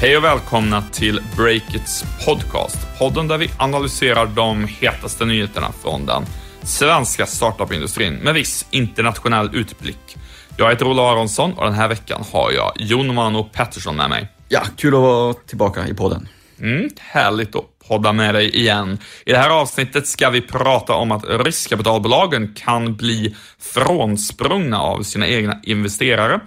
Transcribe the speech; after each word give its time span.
Hej 0.00 0.16
och 0.16 0.24
välkomna 0.24 0.82
till 0.82 1.20
Breakits 1.36 2.04
podcast. 2.26 2.98
Podden 2.98 3.28
där 3.28 3.38
vi 3.38 3.50
analyserar 3.58 4.26
de 4.26 4.64
hetaste 4.64 5.24
nyheterna 5.24 5.72
från 5.82 6.06
den 6.06 6.24
svenska 6.62 7.26
startup-industrin 7.26 8.14
med 8.14 8.34
viss 8.34 8.66
internationell 8.70 9.50
utblick. 9.54 10.16
Jag 10.56 10.70
heter 10.70 10.86
Ola 10.86 11.02
Aronsson 11.02 11.52
och 11.52 11.64
den 11.64 11.74
här 11.74 11.88
veckan 11.88 12.24
har 12.32 12.52
jag 12.52 12.72
Jon 12.76 13.14
Mano 13.14 13.44
Pettersson 13.44 13.96
med 13.96 14.10
mig. 14.10 14.28
Ja, 14.48 14.62
kul 14.76 14.94
att 14.94 15.00
vara 15.00 15.34
tillbaka 15.34 15.88
i 15.88 15.94
podden. 15.94 16.28
Mm, 16.60 16.90
härligt 16.98 17.56
att 17.56 17.64
podda 17.88 18.12
med 18.12 18.34
dig 18.34 18.56
igen. 18.56 18.98
I 19.26 19.32
det 19.32 19.38
här 19.38 19.50
avsnittet 19.50 20.06
ska 20.06 20.30
vi 20.30 20.40
prata 20.40 20.94
om 20.94 21.12
att 21.12 21.24
riskkapitalbolagen 21.28 22.54
kan 22.54 22.96
bli 22.96 23.36
frånsprungna 23.58 24.80
av 24.80 25.02
sina 25.02 25.26
egna 25.26 25.60
investerare. 25.62 26.40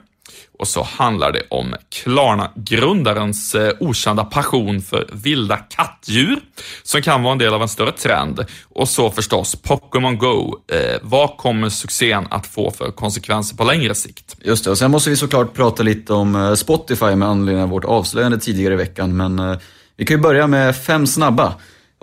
Och 0.59 0.67
så 0.67 0.83
handlar 0.83 1.31
det 1.31 1.41
om 1.49 1.75
Klarna-grundarens 1.89 3.55
eh, 3.55 3.73
okända 3.79 4.23
passion 4.23 4.81
för 4.81 5.09
vilda 5.11 5.57
kattdjur, 5.57 6.39
som 6.83 7.01
kan 7.01 7.23
vara 7.23 7.31
en 7.31 7.37
del 7.37 7.53
av 7.53 7.61
en 7.61 7.69
större 7.69 7.91
trend. 7.91 8.45
Och 8.63 8.89
så 8.89 9.11
förstås 9.11 9.55
Pokémon 9.55 10.17
Go. 10.17 10.55
Eh, 10.71 10.99
vad 11.01 11.37
kommer 11.37 11.69
succén 11.69 12.27
att 12.29 12.47
få 12.47 12.71
för 12.71 12.91
konsekvenser 12.91 13.57
på 13.57 13.63
längre 13.63 13.95
sikt? 13.95 14.35
Just 14.41 14.63
det, 14.63 14.71
och 14.71 14.77
sen 14.77 14.91
måste 14.91 15.09
vi 15.09 15.15
såklart 15.15 15.53
prata 15.53 15.83
lite 15.83 16.13
om 16.13 16.35
eh, 16.35 16.53
Spotify 16.53 17.15
med 17.15 17.27
anledning 17.27 17.63
av 17.63 17.69
vårt 17.69 17.85
avslöjande 17.85 18.39
tidigare 18.39 18.73
i 18.73 18.77
veckan, 18.77 19.17
men 19.17 19.39
eh, 19.39 19.57
vi 19.97 20.05
kan 20.05 20.17
ju 20.17 20.23
börja 20.23 20.47
med 20.47 20.75
fem 20.75 21.07
snabba. 21.07 21.53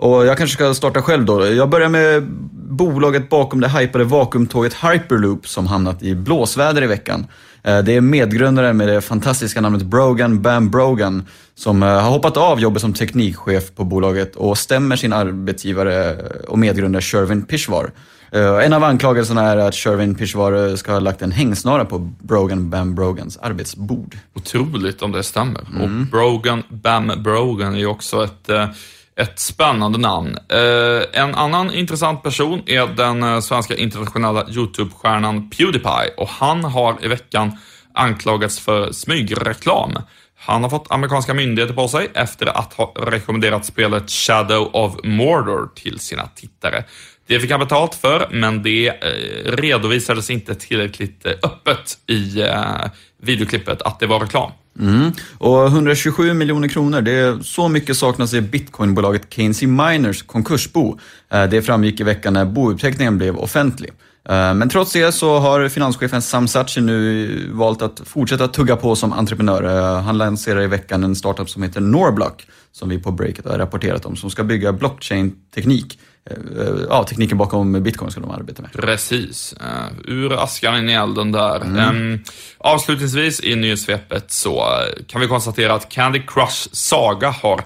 Och 0.01 0.25
jag 0.25 0.37
kanske 0.37 0.53
ska 0.55 0.73
starta 0.73 1.01
själv 1.01 1.25
då. 1.25 1.47
Jag 1.47 1.69
börjar 1.69 1.89
med 1.89 2.23
bolaget 2.53 3.29
bakom 3.29 3.61
det 3.61 3.69
hypade 3.69 4.03
vakuumtåget 4.03 4.73
Hyperloop 4.73 5.47
som 5.47 5.67
hamnat 5.67 6.03
i 6.03 6.15
blåsväder 6.15 6.83
i 6.83 6.87
veckan. 6.87 7.27
Eh, 7.63 7.79
det 7.79 7.95
är 7.95 8.01
medgrundaren 8.01 8.77
med 8.77 8.87
det 8.87 9.01
fantastiska 9.01 9.61
namnet 9.61 9.81
Brogan 9.81 10.41
Bam 10.41 10.69
Brogan 10.69 11.27
som 11.55 11.83
eh, 11.83 11.89
har 11.89 12.11
hoppat 12.11 12.37
av 12.37 12.59
jobbet 12.59 12.81
som 12.81 12.93
teknikchef 12.93 13.75
på 13.75 13.83
bolaget 13.83 14.35
och 14.35 14.57
stämmer 14.57 14.95
sin 14.95 15.13
arbetsgivare 15.13 16.17
och 16.47 16.59
medgrundare 16.59 17.01
Shervin 17.01 17.45
Pishwar. 17.45 17.91
Eh, 18.31 18.65
en 18.65 18.73
av 18.73 18.83
anklagelserna 18.83 19.41
är 19.41 19.57
att 19.57 19.75
Shervin 19.75 20.15
Pishwar 20.15 20.75
ska 20.75 20.91
ha 20.91 20.99
lagt 20.99 21.21
en 21.21 21.31
hängsnara 21.31 21.85
på 21.85 21.99
Brogan 22.19 22.69
Bam 22.69 22.95
Brogans 22.95 23.37
arbetsbord. 23.37 24.17
Otroligt 24.35 25.01
om 25.01 25.11
det 25.11 25.23
stämmer. 25.23 25.61
Mm. 25.75 25.81
Och 25.81 26.07
Brogan 26.07 26.63
Bam 26.69 27.11
Brogan 27.23 27.73
är 27.73 27.79
ju 27.79 27.87
också 27.87 28.23
ett 28.23 28.49
ett 29.15 29.39
spännande 29.39 29.97
namn. 29.97 30.37
Eh, 30.49 31.21
en 31.21 31.35
annan 31.35 31.73
intressant 31.73 32.23
person 32.23 32.63
är 32.65 32.87
den 32.87 33.23
eh, 33.23 33.39
svenska 33.39 33.75
internationella 33.75 34.47
YouTube-stjärnan 34.49 35.49
Pewdiepie 35.49 36.13
och 36.17 36.29
han 36.29 36.63
har 36.63 37.05
i 37.05 37.07
veckan 37.07 37.57
anklagats 37.93 38.59
för 38.59 38.91
smygreklam. 38.91 39.97
Han 40.35 40.63
har 40.63 40.69
fått 40.69 40.91
amerikanska 40.91 41.33
myndigheter 41.33 41.73
på 41.73 41.87
sig 41.87 42.11
efter 42.13 42.57
att 42.57 42.73
ha 42.73 42.93
rekommenderat 42.97 43.65
spelet 43.65 44.09
Shadow 44.09 44.69
of 44.73 44.95
Mordor 45.03 45.69
till 45.75 45.99
sina 45.99 46.27
tittare. 46.27 46.83
Det 47.27 47.39
fick 47.39 47.51
han 47.51 47.59
betalt 47.59 47.95
för, 47.95 48.27
men 48.31 48.63
det 48.63 48.87
eh, 48.87 49.51
redovisades 49.51 50.29
inte 50.29 50.55
tillräckligt 50.55 51.25
eh, 51.25 51.31
öppet 51.43 51.97
i 52.07 52.41
eh, 52.41 52.85
videoklippet 53.21 53.81
att 53.81 53.99
det 53.99 54.07
var 54.07 54.19
reklam. 54.19 54.51
Mm. 54.79 55.11
Och 55.37 55.67
127 55.67 56.33
miljoner 56.33 56.67
kronor, 56.67 57.01
det 57.01 57.11
är 57.11 57.39
så 57.39 57.67
mycket 57.67 57.97
saknas 57.97 58.33
i 58.33 58.41
bitcoinbolaget 58.41 59.33
Keynesy 59.33 59.67
Miners 59.67 60.21
konkursbo. 60.21 60.99
Eh, 61.29 61.43
det 61.43 61.61
framgick 61.61 61.99
i 61.99 62.03
veckan 62.03 62.33
när 62.33 62.45
bouppteckningen 62.45 63.17
blev 63.17 63.37
offentlig. 63.37 63.91
Eh, 64.29 64.53
men 64.53 64.69
trots 64.69 64.93
det 64.93 65.11
så 65.11 65.39
har 65.39 65.69
finanschefen 65.69 66.21
Sam 66.21 66.47
Sachi 66.47 66.81
nu 66.81 67.49
valt 67.53 67.81
att 67.81 68.01
fortsätta 68.05 68.47
tugga 68.47 68.75
på 68.75 68.95
som 68.95 69.13
entreprenör. 69.13 69.63
Eh, 69.63 70.01
han 70.01 70.17
lanserar 70.17 70.61
i 70.61 70.67
veckan 70.67 71.03
en 71.03 71.15
startup 71.15 71.49
som 71.49 71.63
heter 71.63 71.81
Norblock, 71.81 72.47
som 72.71 72.89
vi 72.89 72.99
på 72.99 73.11
Breakit 73.11 73.45
har 73.45 73.57
rapporterat 73.57 74.05
om, 74.05 74.15
som 74.15 74.29
ska 74.29 74.43
bygga 74.43 74.73
blockchain-teknik 74.73 75.99
Eh, 76.29 76.85
ja, 76.89 77.03
tekniken 77.03 77.37
bakom 77.37 77.83
bitcoin 77.83 78.11
ska 78.11 78.21
de 78.21 78.31
arbeta 78.31 78.61
med. 78.61 78.71
Precis. 78.71 79.55
Ur 80.05 80.43
askan 80.43 80.77
in 80.77 80.89
i 80.89 80.93
elden 80.93 81.31
där. 81.31 81.61
Mm. 81.61 81.95
Um, 81.95 82.23
avslutningsvis 82.57 83.43
i 83.43 83.55
nyhetssvepet 83.55 84.31
så 84.31 84.65
kan 85.07 85.21
vi 85.21 85.27
konstatera 85.27 85.73
att 85.73 85.89
Candy 85.89 86.21
Crush 86.27 86.69
Saga 86.71 87.29
har 87.29 87.61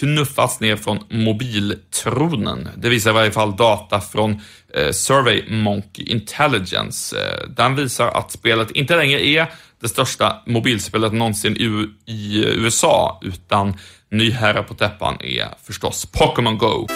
knuffats 0.00 0.60
ner 0.60 0.76
från 0.76 0.98
mobiltronen. 1.10 2.68
Det 2.76 2.88
visar 2.88 3.10
i 3.10 3.14
varje 3.14 3.32
fall 3.32 3.56
data 3.56 4.00
från 4.00 4.40
eh, 4.74 4.90
Survey 4.92 5.44
Monkey 5.48 6.04
Intelligence. 6.04 7.16
Eh, 7.20 7.48
den 7.48 7.76
visar 7.76 8.08
att 8.08 8.30
spelet 8.30 8.70
inte 8.70 8.96
längre 8.96 9.26
är 9.26 9.46
det 9.80 9.88
största 9.88 10.42
mobilspelet 10.46 11.12
någonsin 11.12 11.56
i, 11.56 11.88
i 12.12 12.44
USA, 12.44 13.20
utan 13.22 13.76
ny 14.10 14.30
herre 14.30 14.62
på 14.62 14.74
täppan 14.74 15.16
är 15.20 15.48
förstås 15.64 16.06
Pokémon 16.06 16.58
Go. 16.58 16.86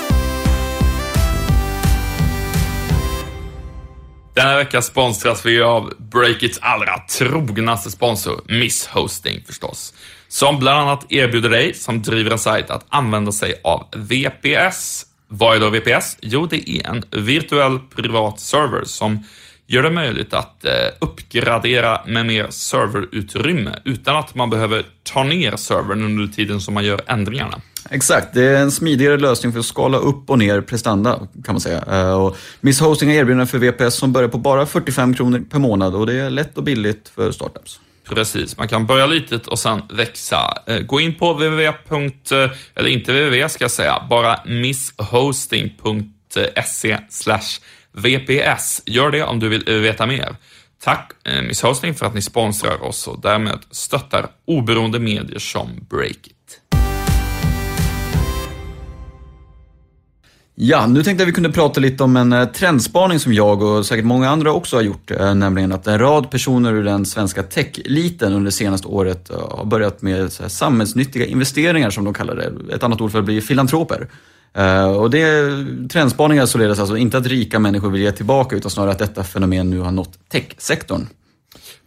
Denna 4.34 4.56
vecka 4.56 4.82
sponsras 4.82 5.46
vi 5.46 5.62
av 5.62 5.92
Breakits 5.98 6.58
allra 6.62 6.98
trognaste 6.98 7.90
sponsor, 7.90 8.40
Miss 8.48 8.86
Hosting 8.86 9.42
förstås. 9.46 9.94
Som 10.28 10.58
bland 10.58 10.78
annat 10.78 11.12
erbjuder 11.12 11.50
dig 11.50 11.74
som 11.74 12.02
driver 12.02 12.30
en 12.30 12.38
sajt 12.38 12.70
att 12.70 12.86
använda 12.88 13.32
sig 13.32 13.60
av 13.64 13.86
VPS. 13.96 15.06
Vad 15.28 15.56
är 15.56 15.60
då 15.60 15.70
VPS? 15.70 16.16
Jo, 16.20 16.46
det 16.46 16.70
är 16.70 16.88
en 16.88 17.04
virtuell 17.10 17.78
privat 17.78 18.40
server 18.40 18.84
som 18.84 19.24
gör 19.66 19.82
det 19.82 19.90
möjligt 19.90 20.34
att 20.34 20.64
eh, 20.64 20.72
uppgradera 20.98 22.00
med 22.06 22.26
mer 22.26 22.46
serverutrymme 22.50 23.78
utan 23.84 24.16
att 24.16 24.34
man 24.34 24.50
behöver 24.50 24.86
ta 25.02 25.24
ner 25.24 25.56
servern 25.56 26.04
under 26.04 26.34
tiden 26.34 26.60
som 26.60 26.74
man 26.74 26.84
gör 26.84 27.00
ändringarna. 27.06 27.60
Exakt, 27.90 28.34
det 28.34 28.44
är 28.44 28.60
en 28.60 28.70
smidigare 28.70 29.16
lösning 29.16 29.52
för 29.52 29.60
att 29.60 29.66
skala 29.66 29.98
upp 29.98 30.30
och 30.30 30.38
ner 30.38 30.60
prestanda 30.60 31.18
kan 31.44 31.54
man 31.54 31.60
säga. 31.60 31.84
Eh, 31.90 32.12
och 32.12 32.36
Miss 32.60 32.80
Hosting 32.80 33.08
har 33.08 33.16
erbjudanden 33.16 33.46
för 33.46 33.58
VPS 33.58 33.94
som 33.94 34.12
börjar 34.12 34.28
på 34.28 34.38
bara 34.38 34.66
45 34.66 35.14
kronor 35.14 35.44
per 35.50 35.58
månad 35.58 35.94
och 35.94 36.06
det 36.06 36.14
är 36.14 36.30
lätt 36.30 36.58
och 36.58 36.64
billigt 36.64 37.12
för 37.14 37.32
startups. 37.32 37.80
Precis, 38.14 38.56
man 38.56 38.68
kan 38.68 38.86
börja 38.86 39.06
litet 39.06 39.46
och 39.46 39.58
sen 39.58 39.82
växa. 39.90 40.62
Eh, 40.66 40.78
gå 40.78 41.00
in 41.00 41.14
på 41.14 41.32
www. 41.32 41.66
Eh, 41.66 41.74
eller 42.74 42.88
inte 42.88 43.12
www 43.12 43.48
ska 43.48 43.64
jag 43.64 43.70
säga, 43.70 44.06
bara 44.10 44.40
misshosting.se 44.46 46.98
VPS. 47.92 48.82
Gör 48.86 49.10
det 49.10 49.22
om 49.22 49.40
du 49.40 49.48
vill 49.48 49.68
eh, 49.68 49.74
veta 49.74 50.06
mer. 50.06 50.36
Tack 50.80 51.12
Miss 51.42 51.62
Hosting 51.62 51.94
för 51.94 52.06
att 52.06 52.14
ni 52.14 52.22
sponsrar 52.22 52.84
oss 52.84 53.08
och 53.08 53.20
därmed 53.20 53.58
stöttar 53.70 54.26
oberoende 54.44 54.98
medier 54.98 55.38
som 55.38 55.86
Breakit. 55.90 56.37
Ja, 60.60 60.86
nu 60.86 61.02
tänkte 61.02 61.22
jag 61.22 61.26
vi 61.26 61.32
kunde 61.32 61.52
prata 61.52 61.80
lite 61.80 62.04
om 62.04 62.16
en 62.16 62.32
eh, 62.32 62.44
trendspaning 62.44 63.18
som 63.18 63.34
jag 63.34 63.62
och 63.62 63.86
säkert 63.86 64.04
många 64.04 64.30
andra 64.30 64.52
också 64.52 64.76
har 64.76 64.82
gjort, 64.82 65.10
eh, 65.10 65.34
nämligen 65.34 65.72
att 65.72 65.86
en 65.86 65.98
rad 65.98 66.30
personer 66.30 66.72
ur 66.72 66.84
den 66.84 67.06
svenska 67.06 67.42
tech-eliten 67.42 68.32
under 68.32 68.44
det 68.44 68.52
senaste 68.52 68.88
året 68.88 69.30
eh, 69.30 69.36
har 69.36 69.64
börjat 69.64 70.02
med 70.02 70.32
så 70.32 70.48
samhällsnyttiga 70.48 71.26
investeringar 71.26 71.90
som 71.90 72.04
de 72.04 72.14
kallar 72.14 72.36
det. 72.36 72.74
Ett 72.74 72.82
annat 72.82 73.00
ord 73.00 73.12
för 73.12 73.18
att 73.18 73.24
bli 73.24 73.40
filantroper. 73.40 74.08
Och 74.98 75.10
det 75.10 75.22
är 75.22 75.88
trendspaningar 75.88 76.46
således 76.46 76.78
alltså 76.78 76.96
inte 76.96 77.18
att 77.18 77.26
rika 77.26 77.58
människor 77.58 77.90
vill 77.90 78.02
ge 78.02 78.12
tillbaka 78.12 78.56
utan 78.56 78.70
snarare 78.70 78.90
att 78.90 78.98
detta 78.98 79.24
fenomen 79.24 79.70
nu 79.70 79.80
har 79.80 79.92
nått 79.92 80.18
techsektorn. 80.28 81.06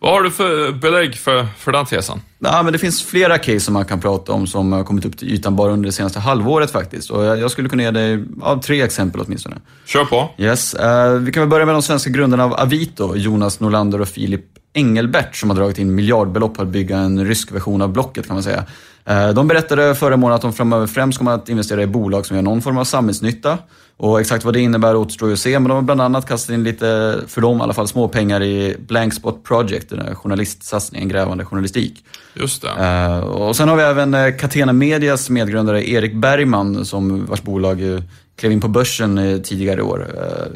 Vad 0.03 0.11
har 0.11 0.21
du 0.21 0.31
för 0.31 0.71
belägg 0.71 1.15
för, 1.15 1.47
för 1.57 1.71
den 1.71 1.85
tesen? 1.85 2.21
Ja, 2.39 2.63
men 2.63 2.73
det 2.73 2.79
finns 2.79 3.03
flera 3.03 3.37
case 3.37 3.59
som 3.59 3.73
man 3.73 3.85
kan 3.85 3.99
prata 3.99 4.31
om 4.31 4.47
som 4.47 4.71
har 4.71 4.83
kommit 4.83 5.05
upp 5.05 5.17
till 5.17 5.33
ytan 5.33 5.55
bara 5.55 5.71
under 5.71 5.85
det 5.85 5.93
senaste 5.93 6.19
halvåret 6.19 6.71
faktiskt. 6.71 7.09
Och 7.09 7.25
jag, 7.25 7.51
skulle 7.51 7.69
kunna 7.69 7.83
ge 7.83 7.91
dig 7.91 8.23
ja, 8.41 8.61
tre 8.63 8.81
exempel 8.81 9.21
åtminstone. 9.25 9.55
Kör 9.85 10.05
på. 10.05 10.29
Yes. 10.37 10.75
Uh, 10.75 11.11
vi 11.11 11.31
kan 11.31 11.41
väl 11.41 11.49
börja 11.49 11.65
med 11.65 11.75
de 11.75 11.81
svenska 11.81 12.09
grundarna 12.09 12.43
av 12.43 12.53
Avito, 12.53 13.15
Jonas 13.15 13.59
Norlander 13.59 14.01
och 14.01 14.07
Filip 14.07 14.45
Engelbert 14.73 15.35
som 15.35 15.49
har 15.49 15.57
dragit 15.57 15.77
in 15.77 15.95
miljardbelopp 15.95 16.55
på 16.55 16.61
att 16.61 16.67
bygga 16.67 16.97
en 16.97 17.25
rysk 17.25 17.51
version 17.51 17.81
av 17.81 17.89
Blocket 17.89 18.27
kan 18.27 18.35
man 18.35 18.43
säga. 18.43 18.65
Eh, 19.05 19.29
de 19.29 19.47
berättade 19.47 19.95
förra 19.95 20.17
månaden 20.17 20.35
att 20.35 20.41
de 20.41 20.53
framöver 20.53 20.87
främst 20.87 21.17
kommer 21.17 21.31
att 21.31 21.49
investera 21.49 21.81
i 21.83 21.87
bolag 21.87 22.25
som 22.25 22.35
gör 22.35 22.43
någon 22.43 22.61
form 22.61 22.77
av 22.77 22.83
samhällsnytta. 22.83 23.57
Och 24.03 24.19
exakt 24.19 24.45
vad 24.45 24.53
det 24.53 24.59
innebär 24.59 24.95
återstår 24.95 25.29
ju 25.29 25.33
att 25.33 25.39
se, 25.39 25.59
men 25.59 25.69
de 25.69 25.75
har 25.75 25.81
bland 25.81 26.01
annat 26.01 26.27
kastat 26.27 26.53
in 26.53 26.63
lite, 26.63 27.19
för 27.27 27.41
dem 27.41 27.57
i 27.57 27.61
alla 27.61 27.73
fall, 27.73 27.87
små 27.87 28.07
pengar 28.07 28.43
i 28.43 28.75
Blank 28.87 29.13
Spot 29.13 29.43
Project, 29.43 29.89
den 29.89 30.01
här 30.01 30.15
journalistsatsningen, 30.15 31.09
grävande 31.09 31.45
journalistik. 31.45 32.05
Just 32.33 32.61
det. 32.61 32.67
Uh, 32.67 33.19
och 33.19 33.55
sen 33.55 33.69
har 33.69 33.75
vi 33.75 33.83
även 33.83 34.13
uh, 34.13 34.37
Catena 34.37 34.73
Medias 34.73 35.29
medgrundare 35.29 35.89
Erik 35.89 36.13
Bergman, 36.13 36.85
som, 36.85 37.25
vars 37.25 37.41
bolag 37.41 37.81
uh, 37.81 38.01
klev 38.39 38.51
in 38.51 38.61
på 38.61 38.67
börsen 38.67 39.41
tidigare 39.43 39.79
i 39.79 39.83
år. 39.83 40.07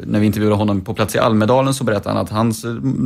när 0.06 0.20
vi 0.20 0.26
intervjuade 0.26 0.56
honom 0.56 0.80
på 0.80 0.94
plats 0.94 1.14
i 1.14 1.18
Almedalen 1.18 1.74
så 1.74 1.84
berättade 1.84 2.14
han 2.14 2.24
att 2.24 2.30
hans 2.30 2.64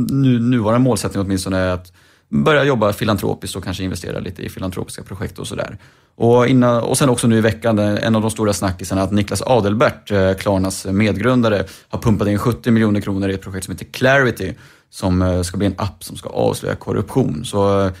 nu, 0.09 0.39
nuvarande 0.39 0.83
målsättning 0.83 1.23
åtminstone 1.23 1.57
är 1.57 1.69
att 1.69 1.91
börja 2.31 2.63
jobba 2.63 2.93
filantropiskt 2.93 3.55
och 3.57 3.63
kanske 3.63 3.83
investera 3.83 4.19
lite 4.19 4.41
i 4.41 4.49
filantropiska 4.49 5.03
projekt 5.03 5.39
och 5.39 5.47
sådär. 5.47 5.77
Och, 6.15 6.47
innan, 6.47 6.83
och 6.83 6.97
sen 6.97 7.09
också 7.09 7.27
nu 7.27 7.37
i 7.37 7.41
veckan, 7.41 7.79
en 7.79 8.15
av 8.15 8.21
de 8.21 8.31
stora 8.31 8.53
snackisarna, 8.53 9.01
att 9.01 9.11
Niklas 9.11 9.41
Adelbert, 9.41 10.11
eh, 10.11 10.33
Klarnas 10.33 10.85
medgrundare, 10.85 11.63
har 11.89 11.99
pumpat 11.99 12.27
in 12.27 12.37
70 12.37 12.71
miljoner 12.71 13.01
kronor 13.01 13.29
i 13.29 13.33
ett 13.33 13.41
projekt 13.41 13.65
som 13.65 13.71
heter 13.71 13.85
Clarity, 13.85 14.53
som 14.89 15.21
eh, 15.21 15.41
ska 15.41 15.57
bli 15.57 15.67
en 15.67 15.75
app 15.77 16.03
som 16.03 16.17
ska 16.17 16.29
avslöja 16.29 16.75
korruption. 16.75 17.45
Så 17.45 17.85
eh, 17.85 17.91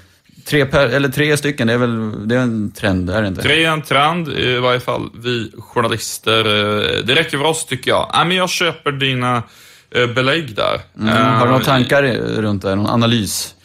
Tre, 0.45 0.65
per, 0.65 0.87
eller 0.87 1.09
tre 1.09 1.37
stycken, 1.37 1.67
det 1.67 1.73
är 1.73 1.77
väl 1.77 2.27
det 2.27 2.35
är 2.35 2.39
en 2.39 2.71
trend, 2.71 3.09
är 3.09 3.21
det 3.21 3.27
inte? 3.27 3.41
Tre 3.41 3.65
är 3.65 3.71
en 3.71 3.81
trend, 3.81 4.27
i 4.27 4.57
varje 4.57 4.79
fall 4.79 5.09
vi 5.23 5.51
journalister. 5.59 6.39
eh, 6.45 7.05
Det 7.05 7.15
räcker 7.15 7.37
för 7.37 7.45
oss 7.45 7.65
tycker 7.65 7.91
jag. 7.91 8.09
Nej, 8.13 8.25
men 8.27 8.37
jag 8.37 8.49
köper 8.49 8.91
dina 8.91 9.43
eh, 9.95 10.07
belägg 10.07 10.55
där. 10.55 10.79
Mm. 10.99 11.15
Har 11.15 11.39
du 11.45 11.51
några 11.51 11.59
Eh, 11.61 11.65
tankar 11.65 12.03
runt 12.41 12.61
det? 12.61 12.75
Någon 12.75 12.87
analys? 12.87 13.55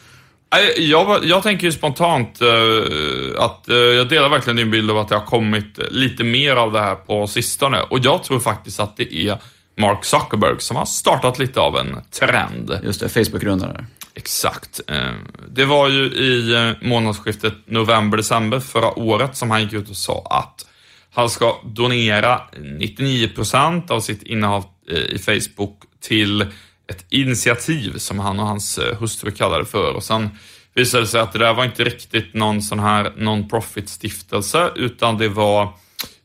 Jag, 0.77 1.25
jag 1.25 1.43
tänker 1.43 1.65
ju 1.65 1.71
spontant 1.71 2.41
eh, 2.41 3.43
att 3.43 3.69
eh, 3.69 3.75
jag 3.75 4.09
delar 4.09 4.29
verkligen 4.29 4.57
din 4.57 4.71
bild 4.71 4.91
av 4.91 4.97
att 4.97 5.09
det 5.09 5.15
har 5.15 5.25
kommit 5.25 5.79
lite 5.91 6.23
mer 6.23 6.55
av 6.55 6.71
det 6.71 6.79
här 6.79 6.95
på 6.95 7.27
sistone. 7.27 7.81
Och 7.81 7.99
jag 7.99 8.23
tror 8.23 8.39
faktiskt 8.39 8.79
att 8.79 8.97
det 8.97 9.13
är 9.15 9.37
Mark 9.77 10.05
Zuckerberg 10.05 10.55
som 10.59 10.77
har 10.77 10.85
startat 10.85 11.39
lite 11.39 11.59
av 11.59 11.77
en 11.77 11.97
trend. 12.19 12.79
Just 12.83 12.99
det, 12.99 13.09
Facebook-rundan 13.09 13.69
där. 13.69 13.85
Exakt. 14.15 14.81
Eh, 14.87 15.11
Det 15.47 15.65
var 15.65 15.89
ju 15.89 16.05
i 16.05 16.73
månadsskiftet 16.81 17.53
november-december 17.65 18.59
förra 18.59 18.99
året 18.99 19.37
som 19.37 19.51
han 19.51 19.61
gick 19.61 19.73
ut 19.73 19.89
och 19.89 19.97
sa 19.97 20.27
att 20.29 20.65
han 21.13 21.29
ska 21.29 21.55
donera 21.65 22.41
99% 22.79 23.91
av 23.91 23.99
sitt 23.99 24.23
innehav 24.23 24.65
eh, 24.91 24.97
i 24.97 25.19
Facebook 25.19 25.79
till 26.01 26.45
ett 26.87 27.05
initiativ 27.09 27.97
som 27.97 28.19
han 28.19 28.39
och 28.39 28.47
hans 28.47 28.77
eh, 28.77 28.97
hustru 28.97 29.31
kallade 29.31 29.65
för. 29.65 29.93
Och 29.93 30.03
sen 30.03 30.29
visade 30.73 31.03
det 31.03 31.07
sig 31.07 31.21
att 31.21 31.33
det 31.33 31.39
där 31.39 31.53
var 31.53 31.65
inte 31.65 31.83
riktigt 31.83 32.33
någon 32.33 32.61
sån 32.61 32.79
här 32.79 33.13
non-profit 33.17 33.89
stiftelse 33.89 34.71
utan 34.75 35.17
det 35.17 35.29
var 35.29 35.63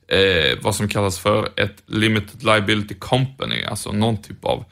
eh, 0.09 0.59
vad 0.61 0.75
som 0.75 0.88
kallas 0.88 1.19
för 1.19 1.49
ett 1.56 1.82
limited 1.87 2.43
liability 2.43 2.94
company, 2.94 3.64
alltså 3.64 3.93
någon 3.93 4.23
typ 4.23 4.44
av 4.44 4.64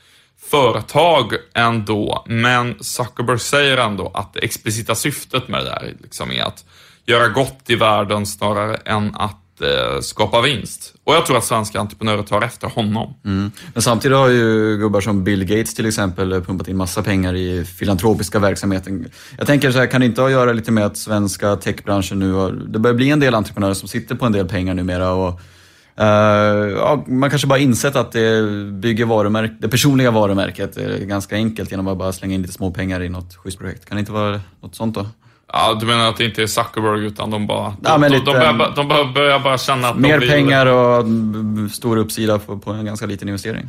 företag 0.51 1.33
ändå. 1.55 2.25
Men 2.27 2.85
Zuckerberg 2.85 3.39
säger 3.39 3.77
ändå 3.77 4.11
att 4.15 4.33
det 4.33 4.41
explicita 4.41 4.95
syftet 4.95 5.49
med 5.49 5.61
det 5.61 5.71
där 5.71 5.95
liksom 6.03 6.33
är 6.33 6.43
att 6.43 6.65
göra 7.07 7.29
gott 7.29 7.71
i 7.71 7.75
världen 7.75 8.27
snarare 8.27 8.77
än 8.77 9.15
att 9.15 9.37
eh, 9.61 10.01
skapa 10.01 10.41
vinst. 10.41 10.95
Och 11.05 11.15
jag 11.15 11.27
tror 11.27 11.37
att 11.37 11.45
svenska 11.45 11.81
entreprenörer 11.81 12.23
tar 12.23 12.43
efter 12.43 12.69
honom. 12.69 13.15
Mm. 13.25 13.51
Men 13.75 13.83
samtidigt 13.83 14.17
har 14.17 14.29
ju 14.29 14.77
gubbar 14.77 15.01
som 15.01 15.25
Bill 15.25 15.45
Gates 15.45 15.75
till 15.75 15.87
exempel 15.87 16.33
eh, 16.33 16.41
pumpat 16.41 16.69
in 16.69 16.77
massa 16.77 17.03
pengar 17.03 17.35
i 17.35 17.65
filantropiska 17.65 18.39
verksamheten. 18.39 19.09
Jag 19.39 19.47
tänker 19.47 19.71
så 19.71 19.79
här, 19.79 19.87
kan 19.87 20.01
det 20.01 20.07
inte 20.07 20.21
ha 20.21 20.29
att 20.29 20.33
göra 20.33 20.53
lite 20.53 20.73
med 20.73 20.87
att 20.87 20.97
svenska 20.97 21.57
techbranschen 21.57 22.19
nu 22.19 22.33
har, 22.33 22.53
det 22.53 22.79
börjar 22.79 22.95
bli 22.95 23.11
en 23.11 23.21
del 23.21 23.35
entreprenörer 23.35 23.75
som 23.75 23.89
sitter 23.89 24.15
på 24.15 24.27
en 24.27 24.33
del 24.33 24.49
pengar 24.49 24.75
numera 24.75 25.13
och 25.13 25.41
eh, 25.97 26.07
ja, 26.77 27.05
man 27.07 27.31
kanske 27.31 27.49
bara 27.49 27.59
insett 27.59 27.97
att 27.97 28.13
det 28.13 28.43
bygger 28.73 29.05
varumärk, 29.05 29.53
det 29.61 29.69
personliga 29.69 30.11
varumärket 30.11 30.77
är 30.77 30.99
ganska 30.99 31.37
enkelt 31.37 31.71
genom 31.71 31.89
att 31.89 31.99
bara 31.99 32.13
slänga 32.13 32.35
in 32.35 32.43
lite 32.43 32.55
små 32.55 32.71
pengar 32.71 33.03
i 33.03 33.09
något 33.09 33.37
schysst 33.37 33.59
projekt. 33.59 33.85
Kan 33.85 33.97
det 33.97 34.01
inte 34.01 34.13
vara 34.13 34.41
något 34.61 34.75
sånt 34.75 34.95
då? 34.95 35.07
Ja, 35.53 35.77
du 35.81 35.87
menar 35.87 36.09
att 36.09 36.17
det 36.17 36.25
inte 36.25 36.43
är 36.43 36.47
Zuckerberg 36.47 37.05
utan 37.07 37.31
de 37.31 37.47
bara... 37.47 37.77
Ja, 37.85 37.99
de, 37.99 38.09
lite- 38.09 38.25
de, 38.25 38.33
börjar, 38.33 38.73
de 38.77 38.89
börjar, 38.89 39.05
börjar 39.05 39.39
bara 39.39 39.59
känna 39.59 39.89
att 39.89 39.99
Mer 39.99 40.13
de 40.13 40.19
blir... 40.19 40.29
pengar 40.29 40.67
och 40.67 41.05
stor 41.73 41.97
uppsida 41.97 42.39
på, 42.39 42.59
på 42.59 42.71
en 42.71 42.85
ganska 42.85 43.07
liten 43.07 43.29
investering. 43.29 43.69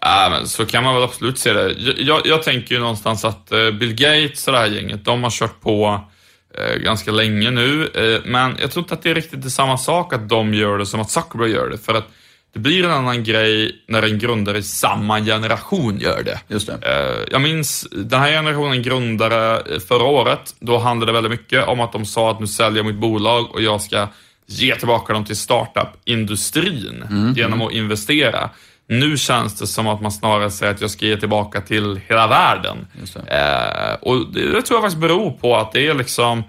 Ja, 0.00 0.28
men 0.30 0.48
så 0.48 0.66
kan 0.66 0.84
man 0.84 0.94
väl 0.94 1.04
absolut 1.04 1.38
se 1.38 1.52
det. 1.52 1.72
Jag, 1.78 1.98
jag, 1.98 2.20
jag 2.24 2.42
tänker 2.42 2.74
ju 2.74 2.80
någonstans 2.80 3.24
att 3.24 3.52
eh, 3.52 3.70
Bill 3.70 3.94
Gates 3.94 4.46
och 4.46 4.52
det 4.52 4.58
här 4.58 4.66
gänget, 4.66 5.04
de 5.04 5.22
har 5.22 5.30
kört 5.30 5.60
på 5.60 6.00
eh, 6.58 6.76
ganska 6.82 7.10
länge 7.10 7.50
nu. 7.50 7.90
Eh, 7.94 8.20
men 8.30 8.56
jag 8.60 8.70
tror 8.70 8.82
inte 8.84 8.94
att 8.94 9.02
det 9.02 9.10
är 9.10 9.14
riktigt 9.14 9.52
samma 9.52 9.78
sak 9.78 10.12
att 10.12 10.28
de 10.28 10.54
gör 10.54 10.78
det 10.78 10.86
som 10.86 11.00
att 11.00 11.10
Zuckerberg 11.10 11.50
gör 11.50 11.68
det. 11.68 11.78
För 11.78 11.94
att 11.94 12.08
det 12.54 12.60
blir 12.60 12.84
en 12.84 12.90
annan 12.90 13.24
grej 13.24 13.72
när 13.88 14.02
en 14.02 14.18
grundare 14.18 14.58
i 14.58 14.62
samma 14.62 15.20
generation 15.20 15.98
gör 15.98 16.22
det. 16.22 16.40
Just 16.48 16.66
det. 16.66 16.72
Eh, 16.72 17.28
Jag 17.32 17.40
minns 17.40 17.86
den 17.92 18.20
här 18.20 18.30
generationen 18.30 18.82
grundare 18.82 19.56
eh, 19.74 19.78
förra 19.88 20.04
året. 20.04 20.54
Då 20.60 20.78
handlade 20.78 21.12
det 21.12 21.14
väldigt 21.20 21.40
mycket 21.40 21.66
om 21.66 21.80
att 21.80 21.92
de 21.92 22.04
sa 22.06 22.30
att 22.30 22.40
nu 22.40 22.46
säljer 22.46 22.78
jag 22.78 22.86
mitt 22.86 23.00
bolag 23.00 23.54
och 23.54 23.62
jag 23.62 23.82
ska 23.82 24.08
ge 24.46 24.74
tillbaka 24.76 25.12
dem 25.12 25.24
till 25.24 25.36
startup-industrin 25.36 27.04
genom 27.36 27.62
att 27.62 27.72
investera. 27.72 28.50
Nu 28.88 29.16
känns 29.16 29.58
det 29.58 29.66
som 29.66 29.88
att 29.88 30.00
man 30.02 30.12
snarare 30.12 30.50
säger 30.50 30.74
att 30.74 30.80
jag 30.80 30.90
ska 30.90 31.06
ge 31.06 31.16
tillbaka 31.16 31.60
till 31.60 32.00
hela 32.08 32.26
världen. 32.26 32.86
Just 33.00 33.16
Eh, 33.16 33.94
och 34.00 34.32
det, 34.32 34.40
det 34.52 34.62
tror 34.62 34.76
jag 34.76 34.82
faktiskt 34.82 35.00
beror 35.00 35.30
på 35.30 35.56
att 35.56 35.72
det 35.72 35.86
är 35.88 35.94
liksom 35.94 36.42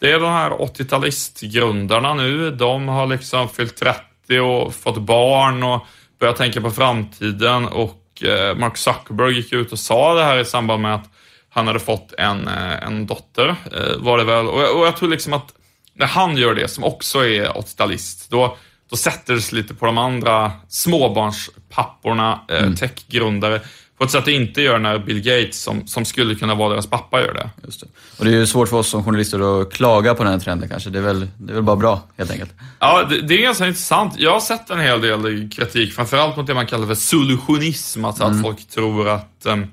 det 0.00 0.10
är 0.12 0.20
de 0.20 0.32
här 0.32 0.50
80-talistgrundarna 0.50 2.14
nu. 2.16 2.50
De 2.50 2.88
har 2.88 3.06
liksom 3.06 3.48
fyllt 3.48 3.76
30 3.76 4.00
och 4.40 4.74
fått 4.74 4.98
barn 4.98 5.62
och 5.62 5.86
börjat 6.20 6.36
tänka 6.36 6.60
på 6.60 6.70
framtiden. 6.70 7.64
Och 7.68 8.22
eh, 8.24 8.54
Mark 8.56 8.76
Zuckerberg 8.76 9.34
gick 9.34 9.52
ut 9.52 9.72
och 9.72 9.78
sa 9.78 10.14
det 10.14 10.24
här 10.24 10.38
i 10.38 10.44
samband 10.44 10.82
med 10.82 10.94
att 10.94 11.10
han 11.50 11.66
hade 11.66 11.78
fått 11.80 12.12
en, 12.18 12.48
eh, 12.48 12.82
en 12.86 13.06
dotter, 13.06 13.48
eh, 13.48 13.96
var 13.98 14.18
det 14.18 14.24
väl. 14.24 14.46
Och, 14.48 14.60
jag- 14.62 14.76
och 14.78 14.86
jag 14.86 14.96
tror 14.96 15.08
liksom 15.08 15.32
att 15.32 15.52
när 15.94 16.06
han 16.06 16.36
gör 16.36 16.54
det, 16.54 16.68
som 16.68 16.84
också 16.84 17.26
är 17.26 17.58
80-talist, 17.58 18.30
då, 18.30 18.56
då 18.90 18.96
sätter 18.96 19.34
det 19.34 19.40
sig 19.40 19.58
lite 19.58 19.74
på 19.74 19.86
de 19.86 19.98
andra 19.98 20.52
småbarnspapporna, 20.68 22.40
eh, 22.48 22.72
techgrundare, 22.74 23.60
på 24.02 24.06
ett 24.06 24.10
sätt 24.10 24.24
det 24.24 24.32
inte 24.32 24.62
gör 24.62 24.78
när 24.78 24.98
Bill 24.98 25.20
Gates, 25.20 25.62
som, 25.62 25.86
som 25.86 26.04
skulle 26.04 26.34
kunna 26.34 26.54
vara 26.54 26.70
deras 26.70 26.86
pappa, 26.86 27.20
gör 27.20 27.34
det. 27.34 27.50
Just 27.64 27.80
det. 27.80 27.86
Och 28.18 28.24
det 28.24 28.30
är 28.30 28.34
ju 28.34 28.46
svårt 28.46 28.68
för 28.68 28.76
oss 28.76 28.88
som 28.88 29.04
journalister 29.04 29.62
att 29.62 29.72
klaga 29.72 30.14
på 30.14 30.24
den 30.24 30.32
här 30.32 30.40
trenden 30.40 30.68
kanske. 30.68 30.90
Det 30.90 30.98
är 30.98 31.02
väl, 31.02 31.28
det 31.38 31.52
är 31.52 31.54
väl 31.54 31.62
bara 31.62 31.76
bra, 31.76 32.02
helt 32.16 32.30
enkelt. 32.30 32.50
Ja, 32.78 33.04
det, 33.04 33.20
det 33.20 33.34
är 33.34 33.42
ganska 33.42 33.66
intressant. 33.66 34.14
Jag 34.18 34.32
har 34.32 34.40
sett 34.40 34.70
en 34.70 34.80
hel 34.80 35.00
del 35.00 35.50
kritik, 35.50 35.92
framförallt 35.92 36.36
mot 36.36 36.46
det 36.46 36.54
man 36.54 36.66
kallar 36.66 36.86
för 36.86 36.94
solutionism, 36.94 38.04
alltså 38.04 38.24
att 38.24 38.42
folk 38.42 38.68
tror 38.68 39.08
att, 39.08 39.46
ehm, 39.46 39.66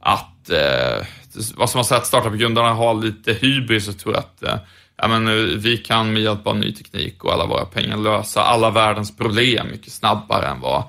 att 0.00 0.50
eh, 0.50 1.06
vad 1.54 1.70
som 1.70 1.78
har 1.78 1.84
sett 1.84 2.06
startup-grundarna 2.06 2.72
har 2.72 2.94
lite 2.94 3.32
hybris 3.32 3.88
och 3.88 3.98
tror 3.98 4.16
att 4.16 4.42
eh, 4.42 4.56
ja, 4.96 5.08
men, 5.08 5.28
eh, 5.28 5.34
vi 5.44 5.76
kan 5.76 6.12
med 6.12 6.22
hjälp 6.22 6.46
av 6.46 6.56
ny 6.56 6.72
teknik 6.72 7.24
och 7.24 7.32
alla 7.32 7.46
våra 7.46 7.64
pengar 7.64 7.96
lösa 7.96 8.42
alla 8.42 8.70
världens 8.70 9.16
problem 9.16 9.66
mycket 9.70 9.92
snabbare 9.92 10.46
än 10.46 10.60
vad 10.60 10.84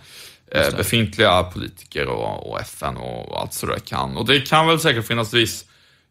befintliga 0.77 1.43
politiker 1.43 2.07
och, 2.07 2.51
och 2.51 2.61
FN 2.61 2.97
och, 2.97 3.29
och 3.31 3.41
allt 3.41 3.53
sådär 3.53 3.79
kan. 3.85 4.17
Och 4.17 4.25
det 4.25 4.39
kan 4.41 4.67
väl 4.67 4.79
säkert 4.79 5.07
finnas 5.07 5.33
viss 5.33 5.65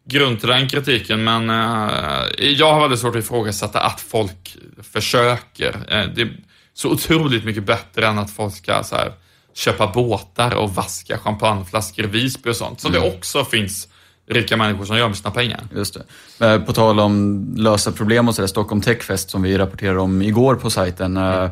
grund 0.09 0.39
till 0.39 0.49
den 0.49 0.69
kritiken, 0.69 1.23
men 1.23 1.49
eh, 1.49 2.49
jag 2.51 2.73
har 2.73 2.81
väldigt 2.81 2.99
svårt 2.99 3.15
att 3.15 3.23
ifrågasätta 3.23 3.79
att 3.79 4.01
folk 4.01 4.57
försöker. 4.91 5.69
Eh, 5.89 6.05
det 6.15 6.21
är 6.21 6.37
så 6.73 6.89
otroligt 6.89 7.45
mycket 7.45 7.63
bättre 7.65 8.07
än 8.07 8.19
att 8.19 8.31
folk 8.31 8.55
ska 8.55 8.83
så 8.83 8.95
här, 8.95 9.13
köpa 9.55 9.87
båtar 9.87 10.55
och 10.55 10.75
vaska 10.75 11.17
champagneflaskor 11.17 12.05
i 12.05 12.07
Visby 12.07 12.49
och 12.49 12.55
sånt. 12.55 12.81
Som 12.81 12.91
det 12.91 12.99
också 12.99 13.45
finns 13.45 13.87
rika 14.29 14.57
människor 14.57 14.85
som 14.85 14.97
gör 14.97 15.07
med 15.07 15.17
sina 15.17 15.31
pengar. 15.31 15.67
Just 15.75 15.97
det. 16.39 16.45
Eh, 16.53 16.61
På 16.61 16.73
tal 16.73 16.99
om 16.99 17.45
lösa 17.57 17.91
problem 17.91 18.27
och 18.27 18.35
sådär, 18.35 18.47
Stockholm 18.47 18.81
Techfest 18.81 19.29
som 19.29 19.41
vi 19.41 19.57
rapporterade 19.57 19.99
om 19.99 20.21
igår 20.21 20.55
på 20.55 20.69
sajten. 20.69 21.17
eh, 21.17 21.49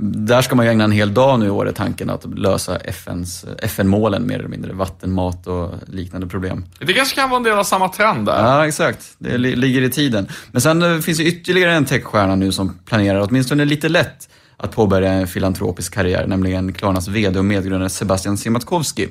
Där 0.00 0.42
ska 0.42 0.54
man 0.54 0.64
ju 0.66 0.70
ägna 0.72 0.84
en 0.84 0.90
hel 0.92 1.14
dag 1.14 1.40
nu 1.40 1.46
i 1.46 1.50
år 1.50 1.68
i 1.68 1.72
tanken 1.72 2.10
att 2.10 2.38
lösa 2.38 2.76
FNs, 2.76 3.44
FN-målen 3.62 4.26
mer 4.26 4.38
eller 4.38 4.48
mindre. 4.48 4.72
Vatten, 4.72 5.12
mat 5.12 5.46
och 5.46 5.70
liknande 5.86 6.26
problem. 6.26 6.64
Det 6.78 6.92
kanske 6.92 7.14
kan 7.14 7.30
vara 7.30 7.36
en 7.38 7.42
del 7.42 7.58
av 7.58 7.64
samma 7.64 7.88
trend 7.88 8.26
där. 8.26 8.42
Ja, 8.44 8.66
exakt. 8.66 9.14
Det 9.18 9.38
li- 9.38 9.56
ligger 9.56 9.82
i 9.82 9.90
tiden. 9.90 10.28
Men 10.52 10.60
sen 10.60 10.82
eh, 10.82 10.98
finns 11.00 11.18
det 11.18 11.24
ytterligare 11.24 11.72
en 11.74 11.84
techstjärna 11.84 12.34
nu 12.36 12.52
som 12.52 12.78
planerar 12.84 13.20
åtminstone 13.28 13.64
lite 13.64 13.88
lätt 13.88 14.28
att 14.56 14.72
påbörja 14.72 15.12
en 15.12 15.26
filantropisk 15.26 15.94
karriär, 15.94 16.26
nämligen 16.26 16.72
Klarnas 16.72 17.08
VD 17.08 17.38
och 17.38 17.44
medgrundare 17.44 17.88
Sebastian 17.88 18.36
Siemiatkowski. 18.36 19.08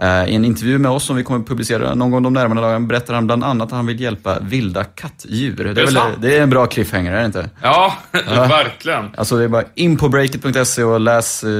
Eh, 0.00 0.28
I 0.28 0.34
en 0.34 0.44
intervju 0.44 0.78
med 0.78 0.90
oss 0.90 1.04
som 1.04 1.16
vi 1.16 1.24
kommer 1.24 1.40
att 1.40 1.46
publicera 1.46 1.94
någon 1.94 2.10
gång 2.10 2.22
de 2.22 2.32
närmaste 2.32 2.60
dagarna 2.60 2.86
berättar 2.86 3.14
han 3.14 3.26
bland 3.26 3.44
annat 3.44 3.66
att 3.68 3.72
han 3.72 3.86
vill 3.86 4.00
hjälpa 4.00 4.38
vilda 4.40 4.84
kattdjur. 4.84 5.56
Det 5.56 5.70
är, 5.70 5.74
det 5.74 5.84
väl, 5.84 5.98
det 6.20 6.36
är 6.36 6.42
en 6.42 6.50
bra 6.50 6.66
cliffhanger, 6.66 7.12
är 7.12 7.20
det 7.20 7.26
inte? 7.26 7.50
Ja, 7.62 7.94
verkligen. 8.26 9.10
Alltså 9.16 9.36
det 9.36 9.44
är 9.44 9.48
bara 9.48 9.64
in 9.74 9.96
på 9.96 10.08
breakit.se 10.08 10.82
och 10.82 11.00
läs 11.00 11.44
eh, 11.44 11.50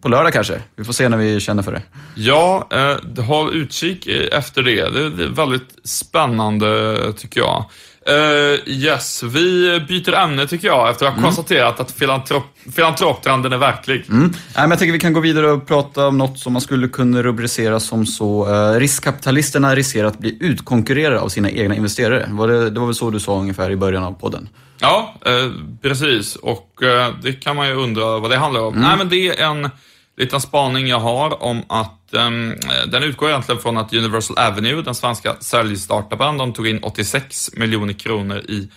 på 0.00 0.08
lördag 0.08 0.32
kanske. 0.32 0.60
Vi 0.76 0.84
får 0.84 0.92
se 0.92 1.08
när 1.08 1.16
vi 1.16 1.40
känner 1.40 1.62
för 1.62 1.72
det. 1.72 1.82
Ja, 2.14 2.68
eh, 2.70 3.24
håll 3.24 3.54
utkik 3.54 4.06
efter 4.32 4.62
det. 4.62 4.88
Det 4.88 5.24
är 5.24 5.34
väldigt 5.34 5.68
spännande 5.84 6.96
tycker 7.16 7.40
jag. 7.40 7.64
Eh, 8.08 8.68
yes, 8.68 9.22
vi 9.22 9.80
byter 9.88 10.14
ämne 10.14 10.46
tycker 10.46 10.68
jag 10.68 10.90
efter 10.90 11.06
att 11.06 11.14
ha 11.14 11.22
konstaterat 11.22 11.80
att 11.80 11.90
filantrop, 11.90 12.42
filantroptrenden 12.74 13.52
är 13.52 13.58
verklig. 13.58 14.04
Mm. 14.08 14.22
Nej, 14.22 14.32
men 14.54 14.70
jag 14.70 14.78
tycker 14.78 14.92
vi 14.92 14.98
kan 14.98 15.12
gå 15.12 15.20
vidare 15.20 15.50
och 15.50 15.66
prata 15.66 16.06
om 16.06 16.18
något 16.18 16.38
som 16.38 16.52
man 16.52 16.62
skulle 16.62 16.88
kunna 16.88 17.22
rubricera 17.22 17.80
som 17.80 18.06
så. 18.06 18.54
Eh, 18.54 18.80
riskkapitalisterna 18.80 19.74
riskerar 19.74 20.08
att 20.08 20.18
bli 20.18 20.36
utkonkurrerade 20.40 21.20
av 21.20 21.28
sina 21.28 21.50
egna 21.50 21.74
investerare. 21.74 22.26
Var 22.30 22.48
det, 22.48 22.70
det 22.70 22.80
var 22.80 22.86
väl 22.86 22.94
så 22.94 23.10
du 23.10 23.20
sa 23.20 23.38
ungefär 23.38 23.70
i 23.70 23.76
början 23.76 24.04
av 24.04 24.12
podden? 24.12 24.48
Ja, 24.78 25.14
eh, 25.26 25.50
precis. 25.82 26.36
Och 26.36 26.82
eh, 26.82 27.14
det 27.22 27.32
kan 27.32 27.56
man 27.56 27.68
ju 27.68 27.74
undra 27.74 28.18
vad 28.18 28.30
det 28.30 28.36
handlar 28.36 28.60
om. 28.60 28.74
Nej, 28.74 28.96
men 28.98 29.08
det 29.08 29.28
är 29.28 29.44
en 29.44 29.70
liten 30.16 30.40
spaning 30.40 30.86
jag 30.86 31.00
har 31.00 31.42
om 31.42 31.62
att 31.68 32.14
ehm, 32.14 32.54
den 32.86 33.02
utgår 33.02 33.28
egentligen 33.28 33.60
från 33.60 33.76
att 33.76 33.94
Universal 33.94 34.38
Avenue, 34.38 34.82
den 34.82 34.94
svenska 34.94 35.36
säljstartupen, 35.40 36.38
de 36.38 36.52
tog 36.52 36.68
in 36.68 36.78
86 36.82 37.50
miljoner 37.54 37.92
kronor 37.92 38.38
i 38.38 38.68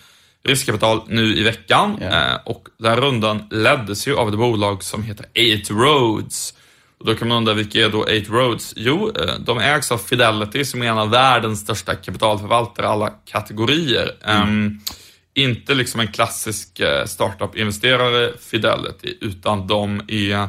riskkapital 0.44 1.02
nu 1.06 1.36
i 1.36 1.42
veckan. 1.42 1.98
Ja. 2.00 2.06
Eh, 2.06 2.38
och 2.44 2.68
den 2.78 2.96
rundan 2.96 3.48
leddes 3.50 4.08
ju 4.08 4.16
av 4.16 4.28
ett 4.28 4.38
bolag 4.38 4.82
som 4.82 5.02
heter 5.02 5.26
Eight 5.34 5.70
Roads. 5.70 6.54
Och 6.98 7.06
då 7.06 7.14
kan 7.14 7.28
man 7.28 7.36
undra, 7.36 7.54
vilka 7.54 7.84
är 7.84 7.88
då 7.88 8.08
Eight 8.08 8.30
Roads? 8.30 8.72
Jo, 8.76 9.12
eh, 9.16 9.34
de 9.40 9.58
ägs 9.58 9.92
av 9.92 9.98
Fidelity 9.98 10.64
som 10.64 10.82
är 10.82 10.86
en 10.86 10.98
av 10.98 11.10
världens 11.10 11.60
största 11.60 11.94
kapitalförvaltare 11.94 12.88
alla 12.88 13.10
kategorier. 13.24 14.16
Mm. 14.24 14.48
Um, 14.48 14.80
inte 15.34 15.74
liksom 15.74 16.00
en 16.00 16.12
klassisk 16.12 16.80
eh, 16.80 17.04
startup-investerare 17.04 18.32
Fidelity, 18.50 19.18
utan 19.20 19.66
de 19.66 20.02
är 20.08 20.48